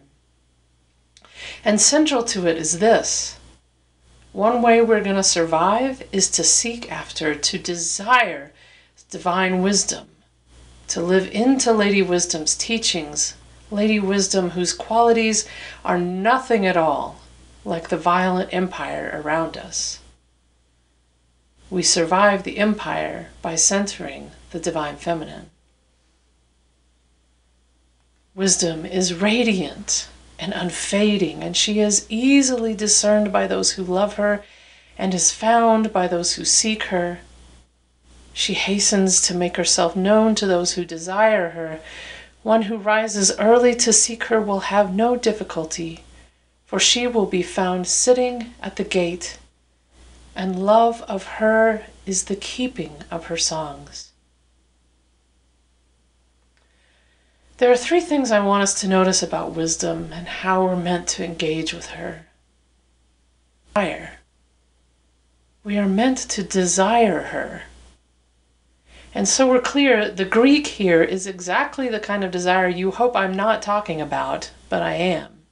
And 1.64 1.80
central 1.80 2.22
to 2.24 2.46
it 2.46 2.56
is 2.56 2.78
this 2.78 3.38
one 4.32 4.62
way 4.62 4.80
we're 4.80 5.02
going 5.02 5.16
to 5.16 5.22
survive 5.22 6.02
is 6.12 6.30
to 6.30 6.44
seek 6.44 6.90
after, 6.90 7.34
to 7.34 7.58
desire 7.58 8.52
divine 9.10 9.60
wisdom, 9.60 10.06
to 10.88 11.02
live 11.02 11.28
into 11.32 11.72
Lady 11.72 12.00
Wisdom's 12.00 12.54
teachings, 12.54 13.34
Lady 13.70 13.98
Wisdom 13.98 14.50
whose 14.50 14.72
qualities 14.72 15.48
are 15.84 15.98
nothing 15.98 16.64
at 16.64 16.76
all 16.76 17.20
like 17.64 17.88
the 17.88 17.96
violent 17.96 18.52
empire 18.52 19.10
around 19.22 19.56
us. 19.56 19.99
We 21.70 21.82
survive 21.82 22.42
the 22.42 22.58
empire 22.58 23.28
by 23.40 23.54
centering 23.54 24.32
the 24.50 24.58
divine 24.58 24.96
feminine. 24.96 25.50
Wisdom 28.34 28.84
is 28.84 29.14
radiant 29.14 30.08
and 30.38 30.52
unfading, 30.52 31.42
and 31.42 31.56
she 31.56 31.80
is 31.80 32.06
easily 32.08 32.74
discerned 32.74 33.32
by 33.32 33.46
those 33.46 33.72
who 33.72 33.84
love 33.84 34.14
her 34.14 34.42
and 34.98 35.14
is 35.14 35.30
found 35.30 35.92
by 35.92 36.08
those 36.08 36.34
who 36.34 36.44
seek 36.44 36.84
her. 36.84 37.20
She 38.32 38.54
hastens 38.54 39.20
to 39.22 39.34
make 39.34 39.56
herself 39.56 39.94
known 39.94 40.34
to 40.34 40.46
those 40.46 40.72
who 40.72 40.84
desire 40.84 41.50
her. 41.50 41.80
One 42.42 42.62
who 42.62 42.76
rises 42.76 43.32
early 43.38 43.74
to 43.76 43.92
seek 43.92 44.24
her 44.24 44.40
will 44.40 44.60
have 44.60 44.94
no 44.94 45.16
difficulty 45.16 46.02
for 46.70 46.78
she 46.78 47.04
will 47.04 47.26
be 47.26 47.42
found 47.42 47.84
sitting 47.84 48.54
at 48.62 48.76
the 48.76 48.84
gate, 48.84 49.39
and 50.40 50.64
love 50.64 51.02
of 51.02 51.24
her 51.36 51.84
is 52.06 52.24
the 52.24 52.34
keeping 52.34 52.94
of 53.10 53.26
her 53.26 53.36
songs. 53.36 54.12
There 57.58 57.70
are 57.70 57.76
three 57.76 58.00
things 58.00 58.30
I 58.30 58.40
want 58.40 58.62
us 58.62 58.80
to 58.80 58.88
notice 58.88 59.22
about 59.22 59.52
wisdom 59.52 60.14
and 60.14 60.26
how 60.26 60.64
we're 60.64 60.76
meant 60.76 61.08
to 61.08 61.24
engage 61.26 61.74
with 61.74 61.88
her. 61.90 62.24
Fire. 63.74 64.20
We 65.62 65.76
are 65.76 65.86
meant 65.86 66.16
to 66.30 66.42
desire 66.42 67.20
her. 67.20 67.64
And 69.14 69.28
so 69.28 69.46
we're 69.46 69.60
clear 69.60 70.10
the 70.10 70.24
Greek 70.24 70.66
here 70.68 71.02
is 71.02 71.26
exactly 71.26 71.86
the 71.86 72.00
kind 72.00 72.24
of 72.24 72.30
desire 72.30 72.66
you 72.66 72.92
hope 72.92 73.14
I'm 73.14 73.36
not 73.36 73.60
talking 73.60 74.00
about, 74.00 74.52
but 74.70 74.80
I 74.80 74.94
am. 74.94 75.42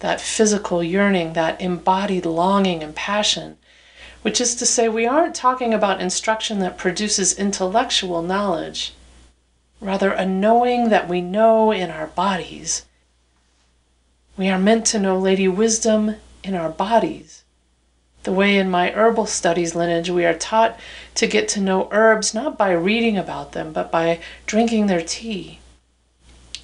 That 0.00 0.20
physical 0.20 0.82
yearning, 0.82 1.32
that 1.32 1.62
embodied 1.62 2.26
longing 2.26 2.82
and 2.82 2.94
passion, 2.94 3.56
which 4.26 4.40
is 4.40 4.56
to 4.56 4.66
say, 4.66 4.88
we 4.88 5.06
aren't 5.06 5.36
talking 5.36 5.72
about 5.72 6.00
instruction 6.00 6.58
that 6.58 6.76
produces 6.76 7.38
intellectual 7.38 8.22
knowledge, 8.22 8.92
rather, 9.80 10.10
a 10.10 10.26
knowing 10.26 10.88
that 10.88 11.08
we 11.08 11.20
know 11.20 11.70
in 11.70 11.92
our 11.92 12.08
bodies. 12.08 12.86
We 14.36 14.48
are 14.48 14.58
meant 14.58 14.84
to 14.86 14.98
know 14.98 15.16
Lady 15.16 15.46
Wisdom 15.46 16.16
in 16.42 16.56
our 16.56 16.70
bodies 16.70 17.44
the 18.24 18.32
way 18.32 18.56
in 18.56 18.68
my 18.68 18.90
herbal 18.90 19.26
studies 19.26 19.76
lineage 19.76 20.10
we 20.10 20.24
are 20.24 20.34
taught 20.34 20.76
to 21.14 21.28
get 21.28 21.46
to 21.46 21.60
know 21.60 21.88
herbs 21.92 22.34
not 22.34 22.58
by 22.58 22.72
reading 22.72 23.16
about 23.16 23.52
them, 23.52 23.72
but 23.72 23.92
by 23.92 24.18
drinking 24.44 24.88
their 24.88 25.02
tea, 25.02 25.60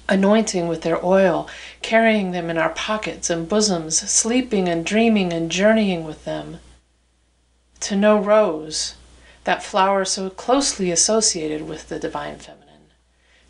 anointing 0.09 0.67
with 0.67 0.81
their 0.81 1.03
oil, 1.05 1.47
carrying 1.81 2.31
them 2.31 2.49
in 2.49 2.57
our 2.57 2.71
pockets 2.71 3.29
and 3.29 3.47
bosoms, 3.47 3.97
sleeping 3.97 4.67
and 4.67 4.85
dreaming 4.85 5.31
and 5.31 5.49
journeying 5.49 6.03
with 6.03 6.25
them. 6.25 6.59
To 7.83 7.97
know 7.97 8.17
rose, 8.17 8.95
that 9.43 9.61
flower 9.61 10.05
so 10.05 10.29
closely 10.29 10.89
associated 10.89 11.67
with 11.67 11.89
the 11.89 11.99
divine 11.99 12.37
feminine. 12.37 12.87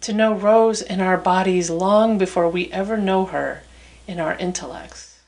To 0.02 0.12
know 0.12 0.34
rose 0.34 0.82
in 0.82 1.02
our 1.02 1.18
bodies 1.18 1.70
long 1.70 2.18
before 2.18 2.50
we 2.50 2.72
ever 2.72 2.98
know 2.98 3.26
her 3.26 3.62
in 4.08 4.20
our 4.20 4.34
intellects. 4.40 5.20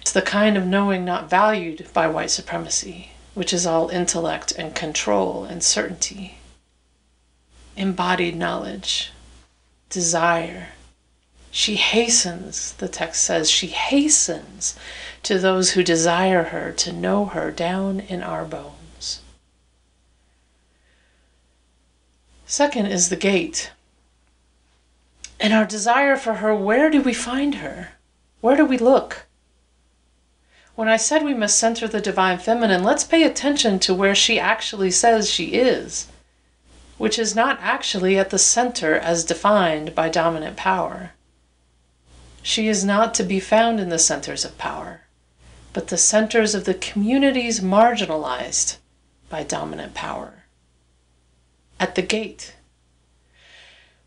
It's 0.00 0.10
the 0.10 0.22
kind 0.22 0.56
of 0.56 0.64
knowing 0.66 1.04
not 1.04 1.28
valued 1.28 1.88
by 1.92 2.08
white 2.08 2.30
supremacy, 2.30 3.10
which 3.34 3.52
is 3.52 3.66
all 3.66 3.90
intellect 3.90 4.52
and 4.52 4.74
control 4.74 5.44
and 5.44 5.62
certainty. 5.62 6.38
Embodied 7.76 8.36
knowledge, 8.36 9.12
desire. 9.90 10.68
She 11.50 11.76
hastens, 11.76 12.72
the 12.72 12.88
text 12.88 13.22
says, 13.22 13.50
she 13.50 13.66
hastens 13.66 14.78
to 15.22 15.38
those 15.38 15.72
who 15.72 15.82
desire 15.82 16.44
her 16.44 16.72
to 16.72 16.92
know 16.92 17.26
her 17.26 17.50
down 17.50 18.00
in 18.00 18.22
our 18.22 18.44
bones. 18.44 19.20
Second 22.46 22.86
is 22.86 23.08
the 23.08 23.16
gate. 23.16 23.72
And 25.38 25.52
our 25.52 25.66
desire 25.66 26.16
for 26.16 26.34
her, 26.34 26.54
where 26.54 26.88
do 26.90 27.02
we 27.02 27.12
find 27.12 27.56
her? 27.56 27.90
Where 28.40 28.56
do 28.56 28.64
we 28.64 28.78
look? 28.78 29.26
When 30.74 30.88
I 30.88 30.96
said 30.96 31.24
we 31.24 31.34
must 31.34 31.58
center 31.58 31.88
the 31.88 32.00
divine 32.00 32.38
feminine, 32.38 32.84
let's 32.84 33.02
pay 33.04 33.24
attention 33.24 33.80
to 33.80 33.92
where 33.92 34.14
she 34.14 34.38
actually 34.38 34.92
says 34.92 35.28
she 35.28 35.54
is, 35.54 36.06
which 36.98 37.18
is 37.18 37.34
not 37.34 37.58
actually 37.60 38.16
at 38.16 38.30
the 38.30 38.38
center 38.38 38.94
as 38.94 39.24
defined 39.24 39.94
by 39.94 40.08
dominant 40.08 40.56
power. 40.56 41.12
She 42.42 42.68
is 42.68 42.84
not 42.84 43.12
to 43.14 43.24
be 43.24 43.40
found 43.40 43.80
in 43.80 43.88
the 43.88 43.98
centers 43.98 44.44
of 44.44 44.56
power, 44.56 45.02
but 45.72 45.88
the 45.88 45.96
centers 45.96 46.54
of 46.54 46.64
the 46.64 46.74
communities 46.74 47.60
marginalized 47.60 48.76
by 49.28 49.42
dominant 49.42 49.94
power. 49.94 50.44
At 51.78 51.94
the 51.94 52.02
gate, 52.02 52.56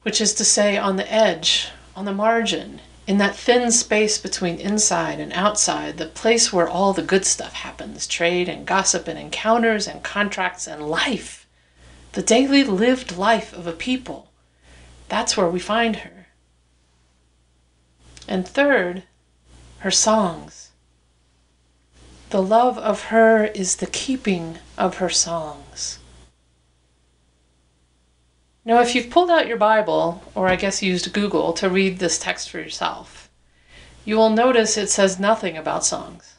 which 0.02 0.20
is 0.20 0.34
to 0.36 0.46
say, 0.46 0.78
on 0.78 0.96
the 0.96 1.12
edge, 1.12 1.70
on 1.96 2.06
the 2.06 2.14
margin, 2.14 2.82
in 3.08 3.18
that 3.18 3.36
thin 3.36 3.72
space 3.72 4.18
between 4.18 4.60
inside 4.60 5.20
and 5.20 5.34
outside, 5.34 5.98
the 5.98 6.06
place 6.06 6.54
where 6.54 6.68
all 6.68 6.94
the 6.94 7.02
good 7.02 7.26
stuff 7.26 7.54
happens 7.54 8.08
trade 8.08 8.48
and 8.48 8.66
gossip 8.66 9.08
and 9.08 9.18
encounters 9.18 9.88
and 9.88 10.04
contracts 10.04 10.68
and 10.68 10.88
life, 10.88 11.48
the 12.14 12.22
daily 12.22 12.64
lived 12.64 13.18
life 13.18 13.54
of 13.54 13.68
a 13.68 13.74
people. 13.74 14.32
That's 15.10 15.36
where 15.36 15.50
we 15.50 15.60
find 15.60 15.98
her. 15.98 16.28
And 18.28 18.48
third, 18.48 19.04
her 19.80 19.92
songs. 19.92 20.61
The 22.32 22.42
love 22.42 22.78
of 22.78 23.08
her 23.08 23.44
is 23.44 23.76
the 23.76 23.88
keeping 23.88 24.60
of 24.78 25.00
her 25.00 25.10
songs. 25.10 26.00
Now, 28.64 28.80
if 28.80 28.96
you've 28.96 29.10
pulled 29.10 29.30
out 29.30 29.48
your 29.48 29.58
Bible, 29.58 30.24
or 30.34 30.48
I 30.48 30.56
guess 30.56 30.82
used 30.82 31.12
Google 31.12 31.52
to 31.52 31.70
read 31.70 32.00
this 32.00 32.18
text 32.18 32.50
for 32.50 32.60
yourself, 32.60 33.30
you 34.06 34.16
will 34.16 34.30
notice 34.30 34.78
it 34.78 34.90
says 34.90 35.20
nothing 35.20 35.58
about 35.58 35.84
songs. 35.84 36.36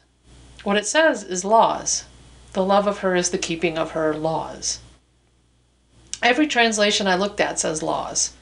What 0.63 0.77
it 0.77 0.87
says 0.87 1.21
is 1.23 1.45
laws. 1.45 2.05
The 2.53 2.65
love 2.65 2.87
of 2.87 2.99
her 2.99 3.15
is 3.15 3.29
the 3.29 3.37
keeping 3.37 3.77
of 3.77 3.91
her 3.91 4.15
laws. 4.15 4.79
Every 6.23 6.47
translation 6.47 7.05
I 7.05 7.13
looked 7.13 7.39
at 7.39 7.59
says 7.59 7.83
laws, 7.83 8.33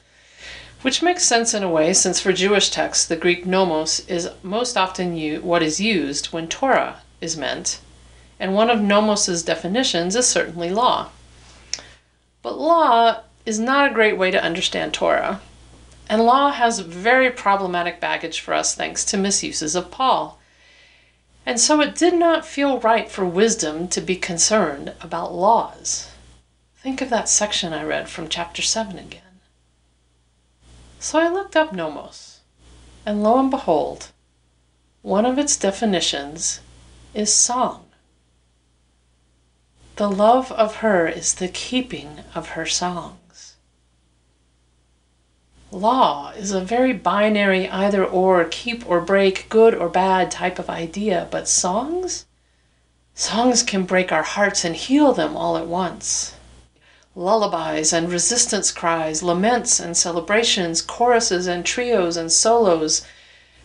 which 0.80 1.02
makes 1.02 1.22
sense 1.22 1.52
in 1.52 1.62
a 1.62 1.68
way 1.68 1.92
since 1.92 2.18
for 2.18 2.32
Jewish 2.32 2.70
texts 2.70 3.04
the 3.04 3.14
Greek 3.14 3.44
nomos 3.44 4.00
is 4.08 4.30
most 4.42 4.78
often 4.78 5.18
u- 5.18 5.42
what 5.42 5.62
is 5.62 5.82
used 5.82 6.28
when 6.28 6.48
Torah 6.48 7.02
is 7.22 7.36
meant, 7.36 7.80
and 8.38 8.54
one 8.54 8.68
of 8.68 8.82
nomos's 8.82 9.42
definitions 9.42 10.16
is 10.16 10.26
certainly 10.26 10.68
law. 10.68 11.10
But 12.42 12.58
law 12.58 13.20
is 13.46 13.58
not 13.58 13.90
a 13.90 13.94
great 13.94 14.18
way 14.18 14.30
to 14.30 14.42
understand 14.42 14.92
Torah. 14.92 15.40
And 16.08 16.26
law 16.26 16.50
has 16.50 16.80
very 16.80 17.30
problematic 17.30 18.00
baggage 18.00 18.40
for 18.40 18.52
us 18.52 18.74
thanks 18.74 19.04
to 19.06 19.16
misuses 19.16 19.74
of 19.74 19.90
Paul. 19.90 20.38
And 21.46 21.58
so 21.58 21.80
it 21.80 21.94
did 21.94 22.14
not 22.14 22.44
feel 22.44 22.80
right 22.80 23.10
for 23.10 23.24
wisdom 23.24 23.88
to 23.88 24.00
be 24.00 24.16
concerned 24.16 24.94
about 25.00 25.34
laws. 25.34 26.10
Think 26.76 27.00
of 27.00 27.10
that 27.10 27.28
section 27.28 27.72
I 27.72 27.84
read 27.84 28.08
from 28.08 28.28
chapter 28.28 28.60
7 28.60 28.98
again. 28.98 29.22
So 30.98 31.18
I 31.18 31.28
looked 31.28 31.56
up 31.56 31.72
nomos, 31.72 32.40
and 33.06 33.22
lo 33.22 33.38
and 33.38 33.50
behold, 33.50 34.08
one 35.02 35.26
of 35.26 35.38
its 35.38 35.56
definitions 35.56 36.60
is 37.14 37.32
song. 37.32 37.86
The 39.96 40.10
love 40.10 40.50
of 40.52 40.76
her 40.76 41.06
is 41.06 41.34
the 41.34 41.48
keeping 41.48 42.20
of 42.34 42.50
her 42.50 42.66
songs. 42.66 43.56
law 45.70 46.30
is 46.36 46.52
a 46.52 46.60
very 46.60 46.92
binary 46.92 47.68
either 47.68 48.04
or, 48.04 48.44
keep 48.44 48.88
or 48.88 49.00
break, 49.00 49.48
good 49.48 49.74
or 49.74 49.88
bad 49.88 50.30
type 50.30 50.58
of 50.58 50.68
idea, 50.68 51.28
but 51.30 51.48
songs? 51.48 52.26
Songs 53.14 53.62
can 53.62 53.84
break 53.84 54.10
our 54.10 54.22
hearts 54.22 54.64
and 54.64 54.74
heal 54.74 55.12
them 55.12 55.36
all 55.36 55.56
at 55.56 55.66
once. 55.66 56.34
Lullabies 57.14 57.92
and 57.92 58.10
resistance 58.10 58.72
cries, 58.72 59.22
laments 59.22 59.78
and 59.78 59.96
celebrations, 59.96 60.80
choruses 60.80 61.46
and 61.46 61.64
trios 61.64 62.16
and 62.16 62.32
solos. 62.32 63.02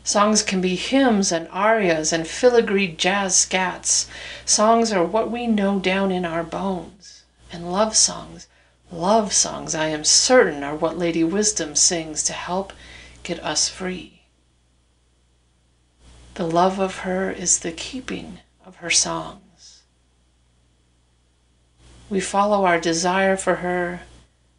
Songs 0.08 0.42
can 0.42 0.62
be 0.62 0.76
hymns 0.76 1.32
and 1.32 1.50
arias 1.50 2.14
and 2.14 2.26
filigreed 2.26 2.98
jazz 2.98 3.36
scats. 3.36 4.08
Songs 4.46 4.94
are 4.94 5.04
what 5.04 5.30
we 5.30 5.48
know 5.48 5.80
down 5.80 6.12
in 6.12 6.24
our 6.24 6.44
bones. 6.44 7.24
And 7.52 7.72
love 7.72 7.96
songs 7.96 8.48
Love 8.92 9.34
songs, 9.34 9.76
I 9.76 9.88
am 9.88 10.06
certain, 10.06 10.64
are 10.64 10.76
what 10.76 10.98
Lady 10.98 11.24
Wisdom 11.24 11.76
sings 11.76 12.24
to 12.24 12.34
help 12.34 12.72
get 13.24 13.44
us 13.44 13.68
free. 13.68 14.22
The 16.36 16.48
love 16.48 16.80
of 16.80 17.00
her 17.00 17.30
is 17.30 17.60
the 17.60 17.74
keeping 17.74 18.40
of 18.66 18.78
her 18.78 18.90
songs. 18.90 19.84
We 22.10 22.22
follow 22.22 22.64
our 22.64 22.80
desire 22.80 23.36
for 23.36 23.56
her. 23.56 24.04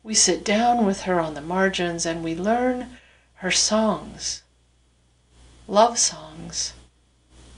We 0.02 0.12
sit 0.12 0.44
down 0.44 0.84
with 0.84 1.02
her 1.02 1.18
on 1.20 1.32
the 1.32 1.40
margins 1.40 2.04
and 2.04 2.22
we 2.22 2.34
learn 2.34 2.98
her 3.36 3.50
songs. 3.50 4.42
Love 5.70 5.98
songs, 5.98 6.72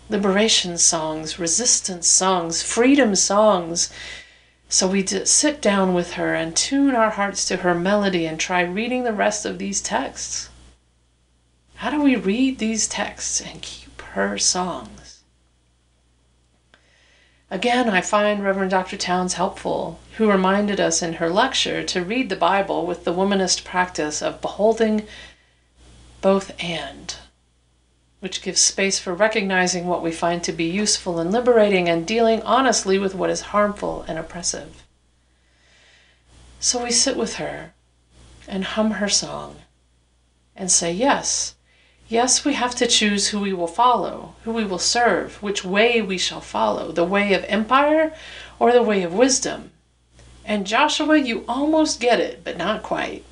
liberation 0.08 0.76
songs, 0.76 1.38
resistance 1.38 2.08
songs, 2.08 2.60
freedom 2.60 3.14
songs, 3.14 3.88
so 4.68 4.88
we 4.88 5.06
sit 5.06 5.62
down 5.62 5.94
with 5.94 6.14
her 6.14 6.34
and 6.34 6.56
tune 6.56 6.96
our 6.96 7.10
hearts 7.10 7.44
to 7.44 7.58
her 7.58 7.72
melody 7.72 8.26
and 8.26 8.40
try 8.40 8.62
reading 8.62 9.04
the 9.04 9.12
rest 9.12 9.46
of 9.46 9.58
these 9.58 9.80
texts. 9.80 10.48
How 11.76 11.88
do 11.88 12.02
we 12.02 12.16
read 12.16 12.58
these 12.58 12.88
texts 12.88 13.40
and 13.40 13.62
keep 13.62 14.02
her 14.02 14.36
songs? 14.38 15.20
Again, 17.48 17.88
I 17.88 18.00
find 18.00 18.42
Reverend 18.42 18.72
Dr. 18.72 18.96
Townes 18.96 19.34
helpful, 19.34 20.00
who 20.16 20.28
reminded 20.28 20.80
us 20.80 21.00
in 21.00 21.14
her 21.14 21.30
lecture 21.30 21.84
to 21.84 22.04
read 22.04 22.28
the 22.28 22.34
Bible 22.34 22.86
with 22.86 23.04
the 23.04 23.14
womanist 23.14 23.62
practice 23.62 24.20
of 24.20 24.40
beholding 24.40 25.06
both 26.20 26.52
and. 26.60 27.14
Which 28.20 28.42
gives 28.42 28.60
space 28.60 28.98
for 28.98 29.14
recognizing 29.14 29.86
what 29.86 30.02
we 30.02 30.12
find 30.12 30.44
to 30.44 30.52
be 30.52 30.64
useful 30.64 31.18
and 31.18 31.32
liberating 31.32 31.88
and 31.88 32.06
dealing 32.06 32.42
honestly 32.42 32.98
with 32.98 33.14
what 33.14 33.30
is 33.30 33.40
harmful 33.40 34.04
and 34.06 34.18
oppressive. 34.18 34.84
So 36.60 36.84
we 36.84 36.90
sit 36.90 37.16
with 37.16 37.36
her 37.36 37.72
and 38.46 38.64
hum 38.64 38.92
her 38.92 39.08
song 39.08 39.56
and 40.54 40.70
say, 40.70 40.92
Yes, 40.92 41.54
yes, 42.08 42.44
we 42.44 42.52
have 42.52 42.74
to 42.74 42.86
choose 42.86 43.28
who 43.28 43.40
we 43.40 43.54
will 43.54 43.66
follow, 43.66 44.34
who 44.44 44.52
we 44.52 44.64
will 44.64 44.78
serve, 44.78 45.42
which 45.42 45.64
way 45.64 46.02
we 46.02 46.18
shall 46.18 46.42
follow 46.42 46.92
the 46.92 47.04
way 47.04 47.32
of 47.32 47.44
empire 47.44 48.12
or 48.58 48.72
the 48.72 48.82
way 48.82 49.02
of 49.02 49.14
wisdom. 49.14 49.70
And 50.44 50.66
Joshua, 50.66 51.16
you 51.16 51.44
almost 51.48 52.00
get 52.00 52.20
it, 52.20 52.44
but 52.44 52.58
not 52.58 52.82
quite. 52.82 53.24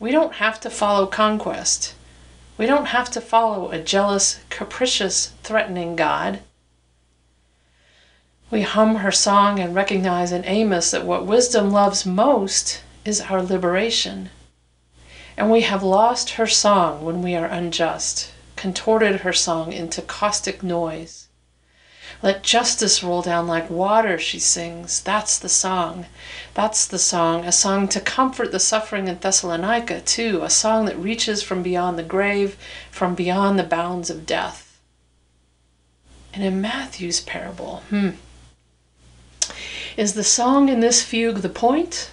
We 0.00 0.10
don't 0.10 0.34
have 0.34 0.58
to 0.60 0.70
follow 0.70 1.06
conquest. 1.06 1.94
We 2.62 2.68
don't 2.68 2.94
have 2.94 3.10
to 3.10 3.20
follow 3.20 3.72
a 3.72 3.80
jealous, 3.80 4.38
capricious, 4.48 5.32
threatening 5.42 5.96
God. 5.96 6.42
We 8.52 8.62
hum 8.62 8.94
her 9.02 9.10
song 9.10 9.58
and 9.58 9.74
recognize 9.74 10.30
in 10.30 10.44
Amos 10.44 10.92
that 10.92 11.04
what 11.04 11.26
wisdom 11.26 11.72
loves 11.72 12.06
most 12.06 12.84
is 13.04 13.20
our 13.20 13.42
liberation. 13.42 14.30
And 15.36 15.50
we 15.50 15.62
have 15.62 15.82
lost 15.82 16.34
her 16.34 16.46
song 16.46 17.04
when 17.04 17.20
we 17.20 17.34
are 17.34 17.46
unjust, 17.46 18.30
contorted 18.54 19.22
her 19.22 19.32
song 19.32 19.72
into 19.72 20.00
caustic 20.00 20.62
noise. 20.62 21.21
Let 22.22 22.44
justice 22.44 23.02
roll 23.02 23.20
down 23.20 23.48
like 23.48 23.68
water, 23.68 24.16
she 24.16 24.38
sings. 24.38 25.00
That's 25.00 25.38
the 25.38 25.48
song. 25.48 26.06
That's 26.54 26.86
the 26.86 26.98
song. 26.98 27.44
A 27.44 27.50
song 27.50 27.88
to 27.88 28.00
comfort 28.00 28.52
the 28.52 28.60
suffering 28.60 29.08
in 29.08 29.18
Thessalonica, 29.18 30.00
too. 30.02 30.40
A 30.42 30.50
song 30.50 30.84
that 30.84 30.96
reaches 30.96 31.42
from 31.42 31.64
beyond 31.64 31.98
the 31.98 32.04
grave, 32.04 32.56
from 32.92 33.16
beyond 33.16 33.58
the 33.58 33.64
bounds 33.64 34.08
of 34.08 34.24
death. 34.24 34.78
And 36.32 36.44
in 36.44 36.60
Matthew's 36.60 37.20
parable, 37.20 37.82
hmm, 37.90 38.10
is 39.96 40.14
the 40.14 40.24
song 40.24 40.68
in 40.68 40.80
this 40.80 41.02
fugue 41.02 41.38
the 41.38 41.48
point 41.48 42.12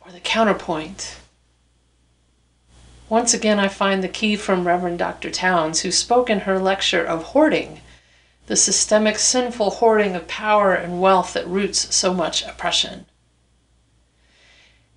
or 0.00 0.12
the 0.12 0.20
counterpoint? 0.20 1.16
Once 3.08 3.34
again, 3.34 3.58
I 3.58 3.68
find 3.68 4.02
the 4.02 4.08
key 4.08 4.36
from 4.36 4.66
Reverend 4.66 4.98
Dr. 4.98 5.30
Townes, 5.30 5.80
who 5.80 5.90
spoke 5.90 6.30
in 6.30 6.40
her 6.40 6.58
lecture 6.58 7.04
of 7.04 7.22
hoarding, 7.22 7.80
the 8.46 8.56
systemic 8.56 9.18
sinful 9.18 9.70
hoarding 9.70 10.14
of 10.14 10.28
power 10.28 10.74
and 10.74 11.00
wealth 11.00 11.32
that 11.32 11.46
roots 11.46 11.94
so 11.94 12.12
much 12.12 12.44
oppression. 12.44 13.06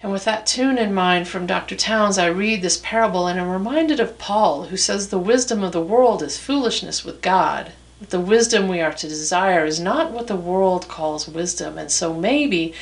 And 0.02 0.12
with 0.12 0.26
that 0.26 0.46
tune 0.46 0.78
in 0.78 0.94
mind 0.94 1.28
from 1.28 1.48
Dr. 1.48 1.76
Townes, 1.76 2.20
I 2.20 2.28
read 2.28 2.62
this 2.62 2.80
parable 2.84 3.26
and 3.26 3.40
am 3.40 3.50
reminded 3.50 4.00
of 4.00 4.20
Paul, 4.20 4.66
who 4.66 4.78
says 4.78 5.08
the 5.08 5.18
wisdom 5.18 5.64
of 5.64 5.72
the 5.72 5.82
world 5.82 6.22
is 6.22 6.38
foolishness 6.38 7.04
with 7.04 7.22
God. 7.22 7.72
That 8.00 8.12
the 8.12 8.20
wisdom 8.20 8.68
we 8.68 8.80
are 8.80 8.94
to 8.94 9.08
desire 9.08 9.66
is 9.66 9.80
not 9.80 10.12
what 10.12 10.28
the 10.28 10.36
world 10.36 10.88
calls 10.88 11.28
wisdom. 11.28 11.80
And 11.80 11.92
so 11.92 12.14
maybe, 12.14 12.74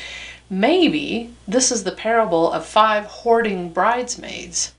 maybe 0.49 1.34
this 1.47 1.71
is 1.71 1.86
the 1.86 1.93
parable 1.93 2.51
of 2.51 2.65
five 2.65 3.06
hoarding 3.06 3.69
bridesmaids 3.69 4.73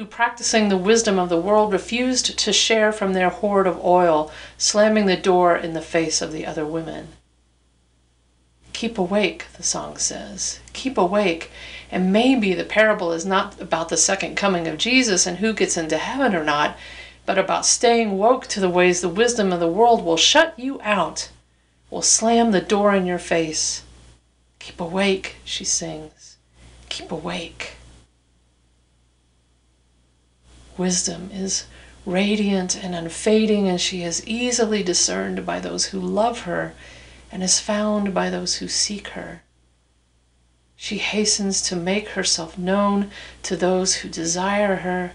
who, 0.00 0.06
practicing 0.06 0.70
the 0.70 0.78
wisdom 0.78 1.18
of 1.18 1.28
the 1.28 1.38
world, 1.38 1.74
refused 1.74 2.38
to 2.38 2.52
share 2.54 2.90
from 2.90 3.12
their 3.12 3.28
hoard 3.28 3.66
of 3.66 3.84
oil, 3.84 4.32
slamming 4.56 5.04
the 5.04 5.14
door 5.14 5.54
in 5.54 5.74
the 5.74 5.82
face 5.82 6.22
of 6.22 6.32
the 6.32 6.46
other 6.46 6.64
women. 6.64 7.08
Keep 8.72 8.96
awake, 8.96 9.44
the 9.58 9.62
song 9.62 9.98
says. 9.98 10.60
Keep 10.72 10.96
awake. 10.96 11.50
And 11.90 12.10
maybe 12.10 12.54
the 12.54 12.64
parable 12.64 13.12
is 13.12 13.26
not 13.26 13.60
about 13.60 13.90
the 13.90 13.98
second 13.98 14.36
coming 14.36 14.66
of 14.66 14.78
Jesus 14.78 15.26
and 15.26 15.36
who 15.36 15.52
gets 15.52 15.76
into 15.76 15.98
heaven 15.98 16.34
or 16.34 16.44
not, 16.44 16.78
but 17.26 17.36
about 17.36 17.66
staying 17.66 18.16
woke 18.16 18.46
to 18.46 18.60
the 18.60 18.70
ways 18.70 19.02
the 19.02 19.08
wisdom 19.10 19.52
of 19.52 19.60
the 19.60 19.68
world 19.68 20.02
will 20.02 20.16
shut 20.16 20.58
you 20.58 20.80
out, 20.80 21.28
will 21.90 22.00
slam 22.00 22.52
the 22.52 22.62
door 22.62 22.94
in 22.94 23.04
your 23.04 23.18
face. 23.18 23.82
Keep 24.60 24.80
awake, 24.80 25.36
she 25.44 25.66
sings. 25.66 26.38
Keep 26.88 27.12
awake. 27.12 27.69
Wisdom 30.80 31.28
is 31.30 31.64
radiant 32.06 32.74
and 32.74 32.94
unfading, 32.94 33.68
and 33.68 33.78
she 33.78 34.02
is 34.02 34.26
easily 34.26 34.82
discerned 34.82 35.44
by 35.44 35.60
those 35.60 35.84
who 35.88 36.00
love 36.00 36.40
her 36.44 36.72
and 37.30 37.42
is 37.42 37.60
found 37.60 38.14
by 38.14 38.30
those 38.30 38.54
who 38.54 38.66
seek 38.66 39.08
her. 39.08 39.42
She 40.76 40.96
hastens 40.96 41.60
to 41.68 41.76
make 41.76 42.08
herself 42.08 42.56
known 42.56 43.10
to 43.42 43.56
those 43.56 43.96
who 43.96 44.08
desire 44.08 44.76
her. 44.76 45.12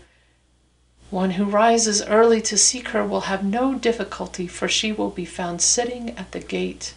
One 1.09 1.31
who 1.31 1.45
rises 1.45 2.05
early 2.05 2.43
to 2.43 2.57
seek 2.57 2.89
her 2.89 3.03
will 3.03 3.21
have 3.21 3.43
no 3.43 3.73
difficulty, 3.73 4.45
for 4.45 4.67
she 4.67 4.91
will 4.91 5.09
be 5.09 5.25
found 5.25 5.63
sitting 5.63 6.11
at 6.11 6.31
the 6.31 6.41
gate. 6.41 6.93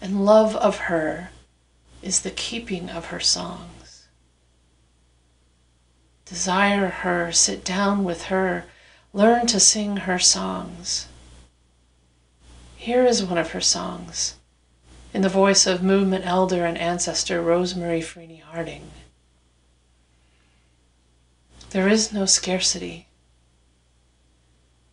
And 0.00 0.26
love 0.26 0.56
of 0.56 0.78
her 0.90 1.30
is 2.02 2.22
the 2.22 2.32
keeping 2.32 2.90
of 2.90 3.06
her 3.06 3.20
songs. 3.20 3.75
Desire 6.26 6.88
her, 6.88 7.30
sit 7.30 7.64
down 7.64 8.02
with 8.02 8.24
her, 8.24 8.64
learn 9.12 9.46
to 9.46 9.60
sing 9.60 9.98
her 9.98 10.18
songs. 10.18 11.06
Here 12.76 13.04
is 13.04 13.22
one 13.22 13.38
of 13.38 13.52
her 13.52 13.60
songs 13.60 14.34
in 15.14 15.22
the 15.22 15.28
voice 15.28 15.68
of 15.68 15.84
movement 15.84 16.26
elder 16.26 16.66
and 16.66 16.76
ancestor 16.76 17.40
Rosemary 17.40 18.00
Freeney 18.00 18.42
Harding. 18.42 18.90
There 21.70 21.88
is 21.88 22.12
no 22.12 22.26
scarcity. 22.26 23.06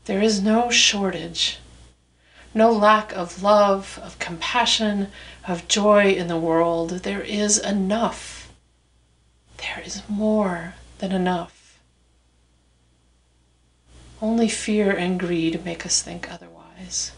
There 0.05 0.21
is 0.21 0.39
no 0.39 0.69
shortage, 0.69 1.57
no 2.53 2.71
lack 2.71 3.11
of 3.11 3.41
love, 3.41 3.99
of 4.03 4.19
compassion, 4.19 5.07
of 5.47 5.67
joy 5.67 6.11
in 6.11 6.27
the 6.27 6.37
world. 6.37 6.89
There 6.89 7.21
is 7.21 7.57
enough. 7.57 8.53
There 9.57 9.81
is 9.83 10.03
more 10.07 10.75
than 11.03 11.11
enough. 11.11 11.81
Only 14.21 14.47
fear 14.47 14.89
and 14.89 15.19
greed 15.19 15.65
make 15.65 15.85
us 15.85 16.01
think 16.01 16.31
otherwise. 16.31 17.11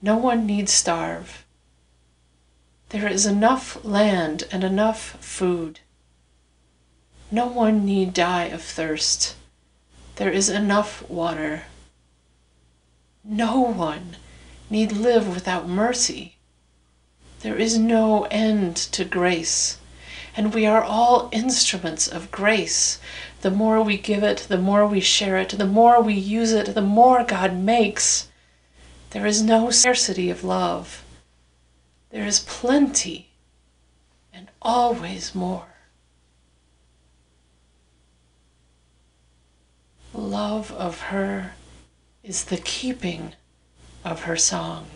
No 0.00 0.16
one 0.16 0.46
need 0.46 0.68
starve. 0.68 1.44
There 2.90 3.08
is 3.08 3.26
enough 3.26 3.84
land 3.84 4.44
and 4.52 4.62
enough 4.62 5.16
food. 5.18 5.80
No 7.32 7.48
one 7.48 7.84
need 7.84 8.14
die 8.14 8.44
of 8.44 8.62
thirst. 8.62 9.34
There 10.14 10.30
is 10.30 10.48
enough 10.48 11.02
water. 11.10 11.64
No 13.24 13.58
one 13.58 14.18
need 14.70 14.92
live 14.92 15.26
without 15.26 15.66
mercy. 15.68 16.36
There 17.40 17.56
is 17.56 17.76
no 17.76 18.26
end 18.30 18.76
to 18.76 19.04
grace, 19.04 19.78
and 20.36 20.52
we 20.52 20.66
are 20.66 20.84
all 20.84 21.30
instruments 21.32 22.06
of 22.06 22.30
grace. 22.30 23.00
The 23.40 23.50
more 23.50 23.82
we 23.82 23.96
give 23.96 24.22
it, 24.22 24.46
the 24.48 24.58
more 24.58 24.86
we 24.86 25.00
share 25.00 25.38
it, 25.38 25.48
the 25.50 25.66
more 25.66 26.00
we 26.02 26.14
use 26.14 26.52
it, 26.52 26.74
the 26.74 26.82
more 26.82 27.24
God 27.24 27.56
makes. 27.56 28.28
There 29.10 29.26
is 29.26 29.42
no 29.42 29.70
scarcity 29.70 30.30
of 30.30 30.44
love. 30.44 31.04
There 32.10 32.26
is 32.26 32.40
plenty 32.40 33.30
and 34.32 34.50
always 34.60 35.34
more. 35.34 35.68
Love 40.12 40.72
of 40.72 41.00
her 41.02 41.52
is 42.22 42.44
the 42.44 42.56
keeping 42.58 43.32
of 44.04 44.22
her 44.22 44.36
song. 44.36 44.86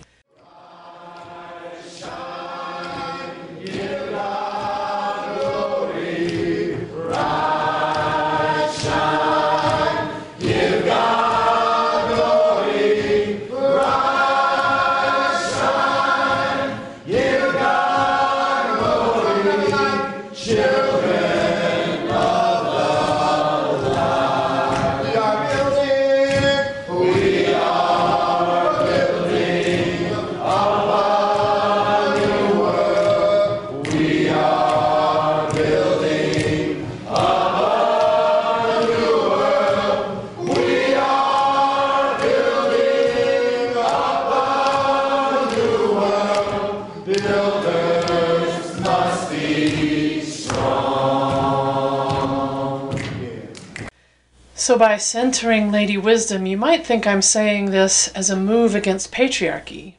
So, 54.60 54.76
by 54.76 54.98
centering 54.98 55.72
Lady 55.72 55.96
Wisdom, 55.96 56.44
you 56.44 56.58
might 56.58 56.84
think 56.84 57.06
I'm 57.06 57.22
saying 57.22 57.70
this 57.70 58.08
as 58.08 58.28
a 58.28 58.36
move 58.36 58.74
against 58.74 59.10
patriarchy, 59.10 59.94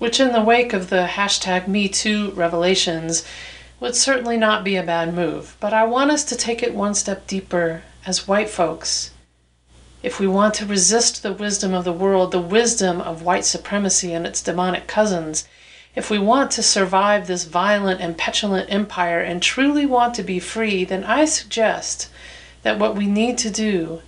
which, 0.00 0.18
in 0.18 0.32
the 0.32 0.42
wake 0.42 0.72
of 0.72 0.90
the 0.90 1.06
hashtag 1.12 1.66
MeToo 1.66 2.36
revelations, 2.36 3.24
would 3.78 3.94
certainly 3.94 4.36
not 4.36 4.64
be 4.64 4.74
a 4.74 4.82
bad 4.82 5.14
move. 5.14 5.56
But 5.60 5.72
I 5.72 5.84
want 5.84 6.10
us 6.10 6.24
to 6.24 6.34
take 6.34 6.64
it 6.64 6.74
one 6.74 6.96
step 6.96 7.28
deeper 7.28 7.82
as 8.04 8.26
white 8.26 8.50
folks. 8.50 9.12
If 10.02 10.18
we 10.18 10.26
want 10.26 10.54
to 10.54 10.66
resist 10.66 11.22
the 11.22 11.32
wisdom 11.32 11.72
of 11.72 11.84
the 11.84 11.92
world, 11.92 12.32
the 12.32 12.40
wisdom 12.40 13.00
of 13.00 13.22
white 13.22 13.44
supremacy 13.44 14.12
and 14.12 14.26
its 14.26 14.42
demonic 14.42 14.88
cousins, 14.88 15.46
if 15.94 16.10
we 16.10 16.18
want 16.18 16.50
to 16.50 16.62
survive 16.64 17.28
this 17.28 17.44
violent 17.44 18.00
and 18.00 18.18
petulant 18.18 18.68
empire 18.68 19.20
and 19.20 19.40
truly 19.40 19.86
want 19.86 20.14
to 20.14 20.24
be 20.24 20.40
free, 20.40 20.84
then 20.84 21.04
I 21.04 21.24
suggest 21.24 22.08
that 22.62 22.78
what 22.78 22.96
we 22.96 23.06
need 23.06 23.38
to 23.38 23.50
do 23.50 24.02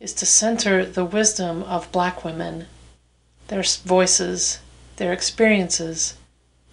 is 0.00 0.12
to 0.14 0.26
center 0.26 0.84
the 0.84 1.04
wisdom 1.04 1.62
of 1.62 1.90
black 1.92 2.24
women, 2.24 2.66
their 3.48 3.62
voices, 3.62 4.60
their 4.96 5.12
experiences, 5.12 6.16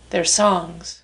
their 0.09 0.25
songs. 0.25 1.01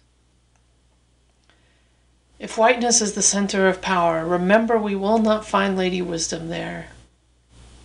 If 2.40 2.58
whiteness 2.58 3.02
is 3.02 3.14
the 3.14 3.22
center 3.22 3.68
of 3.68 3.82
power, 3.82 4.26
remember 4.26 4.78
we 4.78 4.96
will 4.96 5.18
not 5.18 5.48
find 5.48 5.76
Lady 5.76 6.02
Wisdom 6.02 6.50
there. 6.50 6.88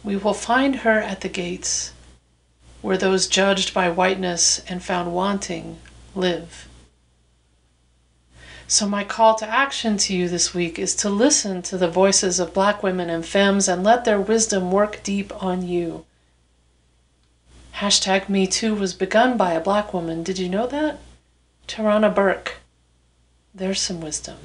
We 0.05 0.17
will 0.17 0.35
find 0.35 0.77
her 0.77 1.01
at 1.01 1.23
the 1.23 1.29
gates, 1.29 1.93
where 2.83 2.99
those 2.99 3.29
judged 3.29 3.73
by 3.73 3.89
whiteness 3.89 4.59
and 4.69 4.83
found 4.83 5.15
wanting 5.15 5.79
live. 6.15 6.69
So, 8.73 8.89
my 8.89 9.05
call 9.05 9.35
to 9.35 9.47
action 9.47 9.99
to 9.99 10.17
you 10.17 10.31
this 10.31 10.55
week 10.55 10.79
is 10.79 10.95
to 10.95 11.11
listen 11.11 11.61
to 11.61 11.77
the 11.77 11.91
voices 11.91 12.41
of 12.41 12.55
black 12.55 12.83
women 12.83 13.11
and 13.11 13.23
femmes 13.23 13.69
and 13.69 13.85
let 13.85 14.07
their 14.07 14.19
wisdom 14.19 14.73
work 14.73 15.03
deep 15.03 15.31
on 15.45 15.69
you. 15.69 16.07
Hashtag 17.75 18.31
Me 18.31 18.47
Too 18.47 18.75
was 18.75 18.95
begun 18.95 19.37
by 19.37 19.53
a 19.53 19.61
black 19.61 19.93
woman. 19.93 20.23
Did 20.23 20.39
you 20.39 20.49
know 20.49 20.67
that? 20.69 21.01
Tarana 21.69 22.15
Burke. 22.15 22.61
There's 23.55 23.79
some 23.79 24.01
wisdom. 24.01 24.39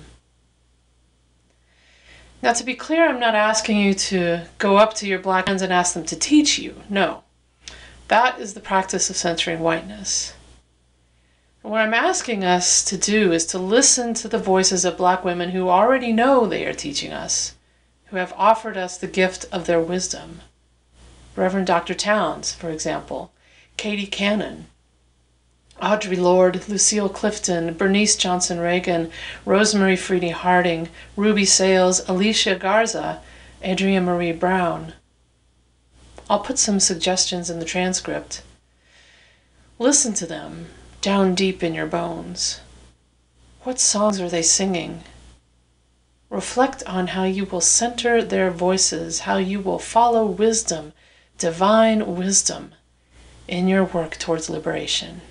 Now, 2.43 2.51
to 2.51 2.65
be 2.65 2.75
clear, 2.75 3.07
I'm 3.07 3.21
not 3.21 3.33
asking 3.33 3.79
you 3.79 3.93
to 3.93 4.41
go 4.57 4.75
up 4.75 4.93
to 4.95 5.07
your 5.07 5.19
black 5.19 5.45
friends 5.45 5.61
and 5.61 5.71
ask 5.71 5.93
them 5.93 6.05
to 6.05 6.19
teach 6.19 6.59
you. 6.59 6.75
No. 6.89 7.23
That 8.09 8.41
is 8.41 8.55
the 8.55 8.59
practice 8.59 9.09
of 9.09 9.15
censoring 9.15 9.61
whiteness. 9.61 10.33
What 11.63 11.81
I'm 11.81 11.93
asking 11.93 12.43
us 12.43 12.85
to 12.85 12.97
do 12.97 13.33
is 13.33 13.45
to 13.47 13.57
listen 13.57 14.13
to 14.13 14.27
the 14.27 14.37
voices 14.37 14.85
of 14.85 14.95
black 14.95 15.25
women 15.25 15.49
who 15.49 15.69
already 15.69 16.13
know 16.13 16.45
they 16.45 16.65
are 16.65 16.73
teaching 16.73 17.11
us, 17.11 17.55
who 18.05 18.17
have 18.17 18.33
offered 18.37 18.77
us 18.77 18.95
the 18.95 19.07
gift 19.07 19.45
of 19.51 19.65
their 19.65 19.81
wisdom. 19.81 20.41
Reverend 21.35 21.67
Dr. 21.67 21.95
Townes, 21.95 22.53
for 22.53 22.69
example, 22.69 23.31
Katie 23.75 24.05
Cannon, 24.05 24.67
Audre 25.81 26.17
Lorde, 26.17 26.67
Lucille 26.69 27.09
Clifton, 27.09 27.73
Bernice 27.73 28.15
Johnson 28.15 28.59
Reagan, 28.59 29.11
Rosemary 29.43 29.95
Freeney 29.95 30.31
Harding, 30.31 30.89
Ruby 31.15 31.45
Sales, 31.45 32.07
Alicia 32.07 32.55
Garza, 32.55 33.21
Adrienne 33.63 34.05
Maree 34.05 34.31
Brown. 34.31 34.93
I'll 36.29 36.39
put 36.39 36.59
some 36.59 36.79
suggestions 36.79 37.49
in 37.49 37.59
the 37.59 37.65
transcript. 37.65 38.43
Listen 39.79 40.13
to 40.13 40.25
them 40.25 40.67
down 41.07 41.33
deep 41.35 41.63
in 41.63 41.73
your 41.73 41.85
bones. 41.85 42.59
What 43.63 43.79
songs 43.79 44.19
are 44.19 44.27
they 44.27 44.41
singing? 44.41 45.03
Reflect 46.29 46.83
on 46.85 47.07
how 47.07 47.23
you 47.23 47.45
will 47.45 47.61
center 47.61 48.21
their 48.21 48.51
voices, 48.51 49.21
how 49.21 49.37
you 49.37 49.61
will 49.61 49.79
follow 49.79 50.25
wisdom, 50.25 50.91
divine 51.37 52.17
wisdom, 52.17 52.73
in 53.47 53.69
your 53.69 53.85
work 53.85 54.17
towards 54.17 54.49
liberation. 54.49 55.21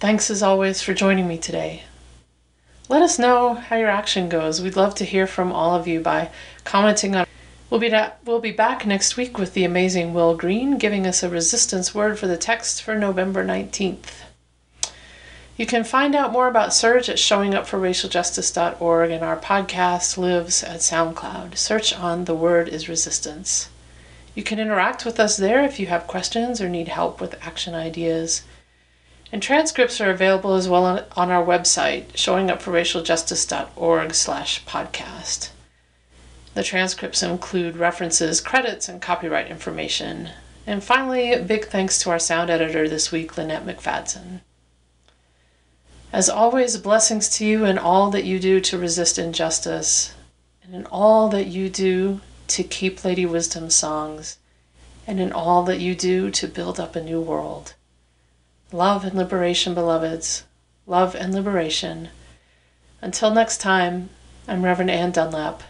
Thanks 0.00 0.28
as 0.28 0.42
always 0.42 0.82
for 0.82 0.92
joining 0.92 1.28
me 1.28 1.38
today. 1.38 1.84
Let 2.88 3.00
us 3.00 3.16
know 3.16 3.54
how 3.54 3.76
your 3.76 3.90
action 3.90 4.28
goes. 4.28 4.60
We'd 4.60 4.74
love 4.74 4.96
to 4.96 5.04
hear 5.04 5.28
from 5.28 5.52
all 5.52 5.76
of 5.76 5.86
you 5.86 6.00
by 6.00 6.30
commenting 6.64 7.14
on. 7.14 7.25
We'll 7.68 7.80
be, 7.80 7.88
da- 7.88 8.12
we'll 8.24 8.40
be 8.40 8.52
back 8.52 8.86
next 8.86 9.16
week 9.16 9.38
with 9.38 9.54
the 9.54 9.64
amazing 9.64 10.14
Will 10.14 10.36
Green 10.36 10.78
giving 10.78 11.06
us 11.06 11.22
a 11.22 11.28
resistance 11.28 11.94
word 11.94 12.18
for 12.18 12.28
the 12.28 12.36
text 12.36 12.80
for 12.80 12.94
November 12.94 13.44
19th. 13.44 14.22
You 15.56 15.66
can 15.66 15.84
find 15.84 16.14
out 16.14 16.32
more 16.32 16.48
about 16.48 16.70
SURJ 16.70 17.08
at 17.08 17.16
showingupforracialjustice.org 17.16 19.10
and 19.10 19.24
our 19.24 19.38
podcast 19.38 20.18
lives 20.18 20.62
at 20.62 20.80
SoundCloud. 20.80 21.56
Search 21.56 21.94
on 21.94 22.26
The 22.26 22.34
Word 22.34 22.68
is 22.68 22.88
Resistance. 22.88 23.70
You 24.34 24.42
can 24.42 24.60
interact 24.60 25.06
with 25.06 25.18
us 25.18 25.38
there 25.38 25.64
if 25.64 25.80
you 25.80 25.86
have 25.86 26.06
questions 26.06 26.60
or 26.60 26.68
need 26.68 26.88
help 26.88 27.22
with 27.22 27.42
action 27.44 27.74
ideas. 27.74 28.42
And 29.32 29.42
transcripts 29.42 30.00
are 30.00 30.10
available 30.10 30.54
as 30.54 30.68
well 30.68 30.84
on, 30.84 31.04
on 31.16 31.30
our 31.30 31.44
website, 31.44 32.12
showingupforracialjustice.org 32.12 34.14
slash 34.14 34.64
podcast. 34.66 35.48
The 36.56 36.62
transcripts 36.62 37.22
include 37.22 37.76
references, 37.76 38.40
credits, 38.40 38.88
and 38.88 39.02
copyright 39.02 39.48
information. 39.48 40.30
And 40.66 40.82
finally, 40.82 41.38
big 41.42 41.66
thanks 41.66 41.98
to 41.98 42.10
our 42.10 42.18
sound 42.18 42.48
editor 42.48 42.88
this 42.88 43.12
week, 43.12 43.36
Lynette 43.36 43.66
McFadden. 43.66 44.40
As 46.14 46.30
always, 46.30 46.78
blessings 46.78 47.28
to 47.36 47.44
you 47.44 47.66
in 47.66 47.76
all 47.76 48.10
that 48.10 48.24
you 48.24 48.38
do 48.38 48.58
to 48.62 48.78
resist 48.78 49.18
injustice, 49.18 50.14
and 50.64 50.74
in 50.74 50.86
all 50.86 51.28
that 51.28 51.48
you 51.48 51.68
do 51.68 52.22
to 52.46 52.62
keep 52.62 53.04
Lady 53.04 53.26
Wisdom 53.26 53.68
songs, 53.68 54.38
and 55.06 55.20
in 55.20 55.32
all 55.32 55.62
that 55.64 55.80
you 55.80 55.94
do 55.94 56.30
to 56.30 56.48
build 56.48 56.80
up 56.80 56.96
a 56.96 57.02
new 57.02 57.20
world. 57.20 57.74
Love 58.72 59.04
and 59.04 59.14
liberation, 59.14 59.74
beloveds. 59.74 60.44
Love 60.86 61.14
and 61.14 61.34
liberation. 61.34 62.08
Until 63.02 63.30
next 63.30 63.58
time, 63.58 64.08
I'm 64.48 64.64
Reverend 64.64 64.90
Anne 64.90 65.10
Dunlap. 65.10 65.62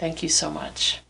Thank 0.00 0.22
you 0.22 0.30
so 0.30 0.50
much. 0.50 1.02